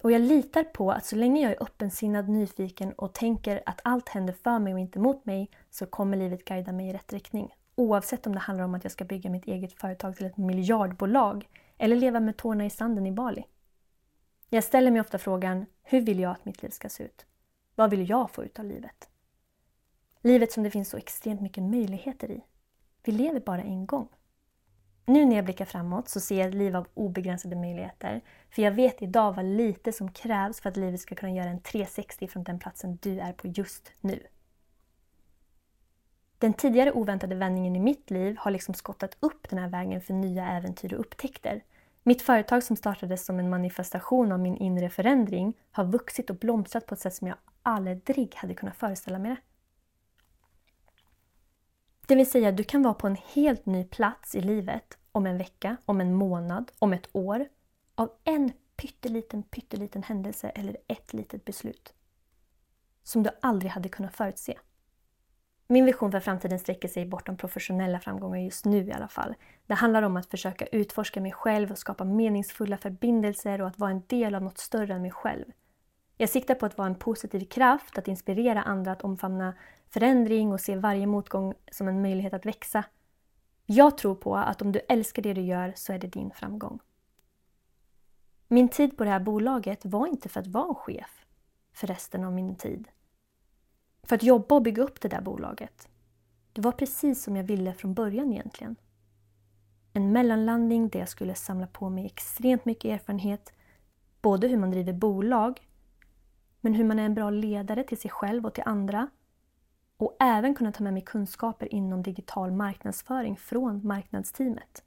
Och 0.02 0.12
jag 0.12 0.20
litar 0.20 0.64
på 0.64 0.92
att 0.92 1.04
så 1.04 1.16
länge 1.16 1.42
jag 1.42 1.52
är 1.52 1.62
öppensinnad, 1.62 2.28
nyfiken 2.28 2.92
och 2.92 3.14
tänker 3.14 3.62
att 3.66 3.80
allt 3.84 4.08
händer 4.08 4.32
för 4.32 4.58
mig 4.58 4.72
och 4.72 4.78
inte 4.78 4.98
mot 4.98 5.24
mig 5.24 5.50
så 5.70 5.86
kommer 5.86 6.16
livet 6.16 6.44
guida 6.44 6.72
mig 6.72 6.88
i 6.88 6.92
rätt 6.92 7.12
riktning. 7.12 7.54
Oavsett 7.74 8.26
om 8.26 8.32
det 8.32 8.38
handlar 8.38 8.64
om 8.64 8.74
att 8.74 8.84
jag 8.84 8.92
ska 8.92 9.04
bygga 9.04 9.30
mitt 9.30 9.46
eget 9.46 9.72
företag 9.72 10.16
till 10.16 10.26
ett 10.26 10.36
miljardbolag 10.36 11.48
eller 11.78 11.96
leva 11.96 12.20
med 12.20 12.36
tårna 12.36 12.66
i 12.66 12.70
sanden 12.70 13.06
i 13.06 13.12
Bali. 13.12 13.44
Jag 14.48 14.64
ställer 14.64 14.90
mig 14.90 15.00
ofta 15.00 15.18
frågan, 15.18 15.66
hur 15.82 16.00
vill 16.00 16.20
jag 16.20 16.32
att 16.32 16.44
mitt 16.44 16.62
liv 16.62 16.70
ska 16.70 16.88
se 16.88 17.04
ut? 17.04 17.26
Vad 17.74 17.90
vill 17.90 18.10
jag 18.10 18.30
få 18.30 18.44
ut 18.44 18.58
av 18.58 18.64
livet? 18.64 19.08
Livet 20.20 20.52
som 20.52 20.62
det 20.62 20.70
finns 20.70 20.88
så 20.88 20.96
extremt 20.96 21.40
mycket 21.40 21.62
möjligheter 21.62 22.30
i. 22.30 22.44
Vi 23.02 23.12
lever 23.12 23.40
bara 23.40 23.62
en 23.62 23.86
gång. 23.86 24.08
Nu 25.08 25.24
när 25.24 25.36
jag 25.36 25.44
blickar 25.44 25.64
framåt 25.64 26.08
så 26.08 26.20
ser 26.20 26.38
jag 26.38 26.48
ett 26.48 26.54
liv 26.54 26.76
av 26.76 26.86
obegränsade 26.94 27.56
möjligheter. 27.56 28.20
För 28.50 28.62
jag 28.62 28.72
vet 28.72 29.02
idag 29.02 29.32
vad 29.32 29.44
lite 29.44 29.92
som 29.92 30.12
krävs 30.12 30.60
för 30.60 30.68
att 30.68 30.76
livet 30.76 31.00
ska 31.00 31.14
kunna 31.14 31.32
göra 31.32 31.48
en 31.48 31.60
360 31.60 32.28
från 32.28 32.44
den 32.44 32.58
platsen 32.58 32.98
du 33.02 33.20
är 33.20 33.32
på 33.32 33.48
just 33.48 33.92
nu. 34.00 34.22
Den 36.38 36.52
tidigare 36.52 36.92
oväntade 36.92 37.34
vändningen 37.34 37.76
i 37.76 37.80
mitt 37.80 38.10
liv 38.10 38.36
har 38.38 38.50
liksom 38.50 38.74
skottat 38.74 39.16
upp 39.20 39.50
den 39.50 39.58
här 39.58 39.68
vägen 39.68 40.00
för 40.00 40.14
nya 40.14 40.48
äventyr 40.48 40.94
och 40.94 41.00
upptäckter. 41.00 41.62
Mitt 42.02 42.22
företag 42.22 42.62
som 42.62 42.76
startades 42.76 43.24
som 43.24 43.38
en 43.38 43.50
manifestation 43.50 44.32
av 44.32 44.40
min 44.40 44.56
inre 44.56 44.90
förändring 44.90 45.54
har 45.70 45.84
vuxit 45.84 46.30
och 46.30 46.36
blomstrat 46.36 46.86
på 46.86 46.94
ett 46.94 47.00
sätt 47.00 47.14
som 47.14 47.26
jag 47.26 47.36
aldrig 47.62 48.34
hade 48.34 48.54
kunnat 48.54 48.76
föreställa 48.76 49.18
mig 49.18 49.30
det. 49.30 49.47
Det 52.08 52.14
vill 52.14 52.30
säga, 52.30 52.52
du 52.52 52.64
kan 52.64 52.82
vara 52.82 52.94
på 52.94 53.06
en 53.06 53.16
helt 53.34 53.66
ny 53.66 53.84
plats 53.84 54.34
i 54.34 54.40
livet 54.40 54.98
om 55.12 55.26
en 55.26 55.38
vecka, 55.38 55.76
om 55.84 56.00
en 56.00 56.14
månad, 56.14 56.72
om 56.78 56.92
ett 56.92 57.08
år 57.12 57.48
av 57.94 58.10
en 58.24 58.52
pytteliten, 58.76 59.42
pytteliten 59.42 60.02
händelse 60.02 60.48
eller 60.48 60.76
ett 60.86 61.12
litet 61.12 61.44
beslut 61.44 61.94
som 63.02 63.22
du 63.22 63.30
aldrig 63.42 63.72
hade 63.72 63.88
kunnat 63.88 64.16
förutse. 64.16 64.58
Min 65.66 65.84
vision 65.84 66.12
för 66.12 66.20
framtiden 66.20 66.58
sträcker 66.58 66.88
sig 66.88 67.06
bortom 67.06 67.36
professionella 67.36 68.00
framgångar 68.00 68.38
just 68.38 68.64
nu 68.64 68.86
i 68.86 68.92
alla 68.92 69.08
fall. 69.08 69.34
Det 69.66 69.74
handlar 69.74 70.02
om 70.02 70.16
att 70.16 70.30
försöka 70.30 70.66
utforska 70.66 71.20
mig 71.20 71.32
själv 71.32 71.70
och 71.70 71.78
skapa 71.78 72.04
meningsfulla 72.04 72.78
förbindelser 72.78 73.60
och 73.60 73.68
att 73.68 73.78
vara 73.78 73.90
en 73.90 74.02
del 74.06 74.34
av 74.34 74.42
något 74.42 74.58
större 74.58 74.94
än 74.94 75.02
mig 75.02 75.10
själv. 75.10 75.44
Jag 76.20 76.30
siktar 76.30 76.54
på 76.54 76.66
att 76.66 76.78
vara 76.78 76.88
en 76.88 76.94
positiv 76.94 77.44
kraft, 77.44 77.98
att 77.98 78.08
inspirera 78.08 78.62
andra 78.62 78.92
att 78.92 79.02
omfamna 79.02 79.54
förändring 79.88 80.52
och 80.52 80.60
se 80.60 80.76
varje 80.76 81.06
motgång 81.06 81.54
som 81.72 81.88
en 81.88 82.02
möjlighet 82.02 82.32
att 82.32 82.46
växa. 82.46 82.84
Jag 83.66 83.98
tror 83.98 84.14
på 84.14 84.36
att 84.36 84.62
om 84.62 84.72
du 84.72 84.80
älskar 84.88 85.22
det 85.22 85.34
du 85.34 85.40
gör 85.40 85.72
så 85.76 85.92
är 85.92 85.98
det 85.98 86.06
din 86.06 86.30
framgång. 86.30 86.78
Min 88.48 88.68
tid 88.68 88.96
på 88.96 89.04
det 89.04 89.10
här 89.10 89.20
bolaget 89.20 89.84
var 89.84 90.06
inte 90.06 90.28
för 90.28 90.40
att 90.40 90.46
vara 90.46 90.74
chef 90.74 91.26
för 91.72 91.86
resten 91.86 92.24
av 92.24 92.32
min 92.32 92.56
tid. 92.56 92.88
För 94.02 94.16
att 94.16 94.22
jobba 94.22 94.54
och 94.54 94.62
bygga 94.62 94.82
upp 94.82 95.00
det 95.00 95.08
där 95.08 95.20
bolaget. 95.20 95.88
Det 96.52 96.60
var 96.60 96.72
precis 96.72 97.22
som 97.22 97.36
jag 97.36 97.44
ville 97.44 97.74
från 97.74 97.94
början 97.94 98.32
egentligen. 98.32 98.76
En 99.92 100.12
mellanlandning 100.12 100.88
där 100.88 100.98
jag 100.98 101.08
skulle 101.08 101.34
samla 101.34 101.66
på 101.66 101.88
mig 101.88 102.06
extremt 102.06 102.64
mycket 102.64 103.00
erfarenhet, 103.00 103.52
både 104.20 104.48
hur 104.48 104.56
man 104.56 104.70
driver 104.70 104.92
bolag, 104.92 105.67
men 106.68 106.74
hur 106.74 106.84
man 106.84 106.98
är 106.98 107.06
en 107.06 107.14
bra 107.14 107.30
ledare 107.30 107.84
till 107.84 107.98
sig 107.98 108.10
själv 108.10 108.46
och 108.46 108.54
till 108.54 108.62
andra 108.66 109.10
och 109.96 110.16
även 110.20 110.54
kunna 110.54 110.72
ta 110.72 110.84
med 110.84 110.92
mig 110.92 111.02
kunskaper 111.02 111.74
inom 111.74 112.02
digital 112.02 112.52
marknadsföring 112.52 113.36
från 113.36 113.86
marknadsteamet. 113.86 114.84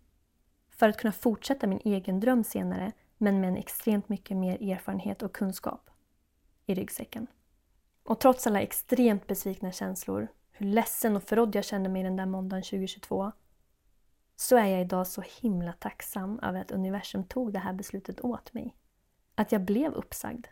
För 0.70 0.90
att 0.90 0.98
kunna 0.98 1.12
fortsätta 1.12 1.68
min 1.68 1.82
egen 1.86 2.20
dröm 2.20 2.44
senare 2.44 2.92
men 3.18 3.42
med 3.42 3.48
en 3.48 3.58
extremt 3.58 4.10
mycket 4.10 4.38
mer 4.38 4.72
erfarenhet 4.72 5.22
och 5.22 5.34
kunskap 5.34 5.90
i 6.66 6.76
ryggsäcken. 6.76 7.28
Och 8.04 8.20
trots 8.20 8.48
alla 8.48 8.62
extremt 8.62 9.28
besvikna 9.28 9.72
känslor, 9.72 10.28
hur 10.52 10.66
ledsen 10.66 11.16
och 11.16 11.24
förrådd 11.24 11.56
jag 11.56 11.66
kände 11.66 11.90
mig 11.90 12.04
den 12.04 12.16
där 12.16 12.26
måndagen 12.26 12.64
2022, 12.64 13.32
så 14.36 14.58
är 14.58 14.66
jag 14.66 14.82
idag 14.82 15.08
så 15.08 15.24
himla 15.42 15.74
tacksam 15.74 16.40
över 16.40 16.62
att 16.62 16.72
universum 16.72 17.24
tog 17.24 17.54
det 17.54 17.60
här 17.60 17.74
beslutet 17.74 18.22
åt 18.22 18.54
mig. 18.54 18.76
Att 19.36 19.52
jag 19.52 19.62
blev 19.62 19.94
uppsagd. 19.94 20.48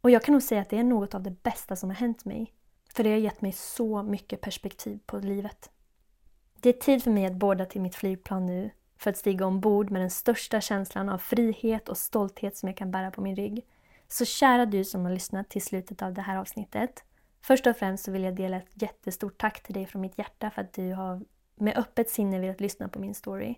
Och 0.00 0.10
jag 0.10 0.22
kan 0.22 0.32
nog 0.32 0.42
säga 0.42 0.60
att 0.60 0.70
det 0.70 0.78
är 0.78 0.84
något 0.84 1.14
av 1.14 1.22
det 1.22 1.42
bästa 1.42 1.76
som 1.76 1.90
har 1.90 1.96
hänt 1.96 2.24
mig 2.24 2.54
för 2.94 3.04
det 3.04 3.10
har 3.10 3.18
gett 3.18 3.42
mig 3.42 3.52
så 3.52 4.02
mycket 4.02 4.40
perspektiv 4.40 4.98
på 5.06 5.18
livet. 5.18 5.70
Det 6.60 6.68
är 6.68 6.72
tid 6.72 7.02
för 7.02 7.10
mig 7.10 7.26
att 7.26 7.36
båda 7.36 7.66
till 7.66 7.80
mitt 7.80 7.94
flygplan 7.94 8.46
nu 8.46 8.70
för 8.96 9.10
att 9.10 9.16
stiga 9.16 9.46
ombord 9.46 9.90
med 9.90 10.02
den 10.02 10.10
största 10.10 10.60
känslan 10.60 11.08
av 11.08 11.18
frihet 11.18 11.88
och 11.88 11.96
stolthet 11.96 12.56
som 12.56 12.68
jag 12.68 12.76
kan 12.76 12.90
bära 12.90 13.10
på 13.10 13.20
min 13.20 13.36
rygg. 13.36 13.66
Så 14.08 14.24
kära 14.24 14.66
du 14.66 14.84
som 14.84 15.04
har 15.04 15.12
lyssnat 15.12 15.48
till 15.48 15.62
slutet 15.62 16.02
av 16.02 16.14
det 16.14 16.22
här 16.22 16.36
avsnittet. 16.36 17.04
Först 17.42 17.66
och 17.66 17.76
främst 17.76 18.04
så 18.04 18.12
vill 18.12 18.22
jag 18.22 18.36
dela 18.36 18.56
ett 18.56 18.82
jättestort 18.82 19.38
tack 19.38 19.62
till 19.62 19.74
dig 19.74 19.86
från 19.86 20.02
mitt 20.02 20.18
hjärta 20.18 20.50
för 20.50 20.62
att 20.62 20.72
du 20.72 20.92
har 20.92 21.22
med 21.54 21.78
öppet 21.78 22.10
sinne 22.10 22.38
velat 22.38 22.60
lyssna 22.60 22.88
på 22.88 22.98
min 22.98 23.14
story. 23.14 23.54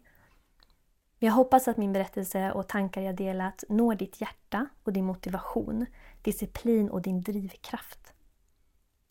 Jag 1.25 1.33
hoppas 1.33 1.69
att 1.69 1.77
min 1.77 1.93
berättelse 1.93 2.53
och 2.53 2.69
tankar 2.69 3.03
jag 3.03 3.17
delat 3.17 3.65
når 3.69 3.95
ditt 3.95 4.21
hjärta 4.21 4.69
och 4.85 4.93
din 4.93 5.05
motivation, 5.05 5.87
disciplin 6.23 6.91
och 6.91 7.03
din 7.03 7.23
drivkraft. 7.23 8.13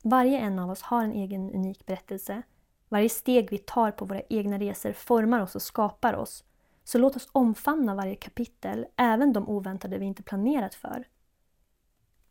Varje 0.04 0.40
en 0.40 0.60
av 0.60 0.70
oss 0.70 0.82
har 0.82 1.04
en 1.04 1.12
egen 1.12 1.52
unik 1.52 1.86
berättelse. 1.86 2.42
Varje 2.90 3.10
steg 3.10 3.52
vi 3.52 3.58
tar 3.58 3.92
på 3.92 4.06
våra 4.06 4.22
egna 4.30 4.60
resor 4.60 4.94
formar 4.94 5.40
oss 5.40 5.56
och 5.56 5.62
skapar 5.62 6.14
oss. 6.14 6.44
Så 6.84 6.98
låt 6.98 7.16
oss 7.16 7.30
omfamna 7.32 7.96
varje 7.96 8.16
kapitel, 8.16 8.86
även 8.96 9.34
de 9.34 9.50
oväntade 9.50 9.98
vi 9.98 10.06
inte 10.06 10.24
planerat 10.24 10.76
för. 10.76 11.08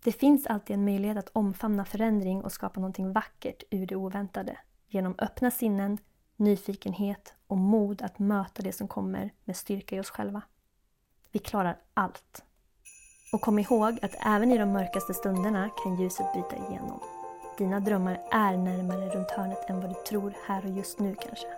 Det 0.04 0.12
finns 0.12 0.46
alltid 0.46 0.74
en 0.74 0.84
möjlighet 0.84 1.16
att 1.16 1.30
omfamna 1.32 1.84
förändring 1.84 2.44
och 2.44 2.52
skapa 2.52 2.80
någonting 2.80 3.12
vackert 3.12 3.62
ur 3.70 3.86
det 3.86 3.96
oväntade. 3.96 4.58
Genom 4.88 5.14
öppna 5.18 5.50
sinnen, 5.50 5.98
nyfikenhet 6.40 7.34
och 7.46 7.56
mod 7.56 8.02
att 8.02 8.18
möta 8.18 8.62
det 8.62 8.72
som 8.72 8.88
kommer 8.88 9.32
med 9.44 9.56
styrka 9.56 9.96
i 9.96 10.00
oss 10.00 10.10
själva. 10.10 10.42
Vi 11.32 11.38
klarar 11.38 11.78
allt. 11.94 12.42
Och 13.32 13.40
kom 13.40 13.58
ihåg 13.58 13.98
att 14.02 14.14
även 14.26 14.52
i 14.52 14.58
de 14.58 14.72
mörkaste 14.72 15.14
stunderna 15.14 15.70
kan 15.82 16.00
ljuset 16.00 16.32
bryta 16.32 16.56
igenom. 16.56 17.00
Dina 17.58 17.80
drömmar 17.80 18.20
är 18.30 18.56
närmare 18.56 19.08
runt 19.08 19.30
hörnet 19.30 19.70
än 19.70 19.80
vad 19.80 19.90
du 19.90 19.94
tror 19.94 20.34
här 20.46 20.64
och 20.64 20.70
just 20.70 20.98
nu 20.98 21.14
kanske. 21.14 21.48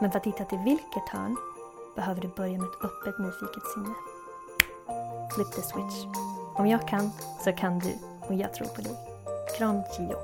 Men 0.00 0.10
för 0.10 0.18
att 0.18 0.26
hitta 0.26 0.44
till 0.44 0.58
vilket 0.58 1.08
hörn 1.08 1.36
behöver 1.96 2.20
du 2.20 2.28
börja 2.28 2.58
med 2.58 2.68
ett 2.68 2.84
öppet 2.84 3.18
nyfiket 3.18 3.66
sinne. 3.74 3.94
Flip 5.34 5.52
the 5.52 5.62
switch. 5.62 6.04
Om 6.54 6.66
jag 6.66 6.88
kan, 6.88 7.10
så 7.44 7.52
kan 7.52 7.78
du. 7.78 7.94
Och 8.20 8.34
jag 8.34 8.54
tror 8.54 8.66
på 8.66 8.80
dig. 8.80 8.96
Kram 9.58 9.82
Gio. 9.98 10.16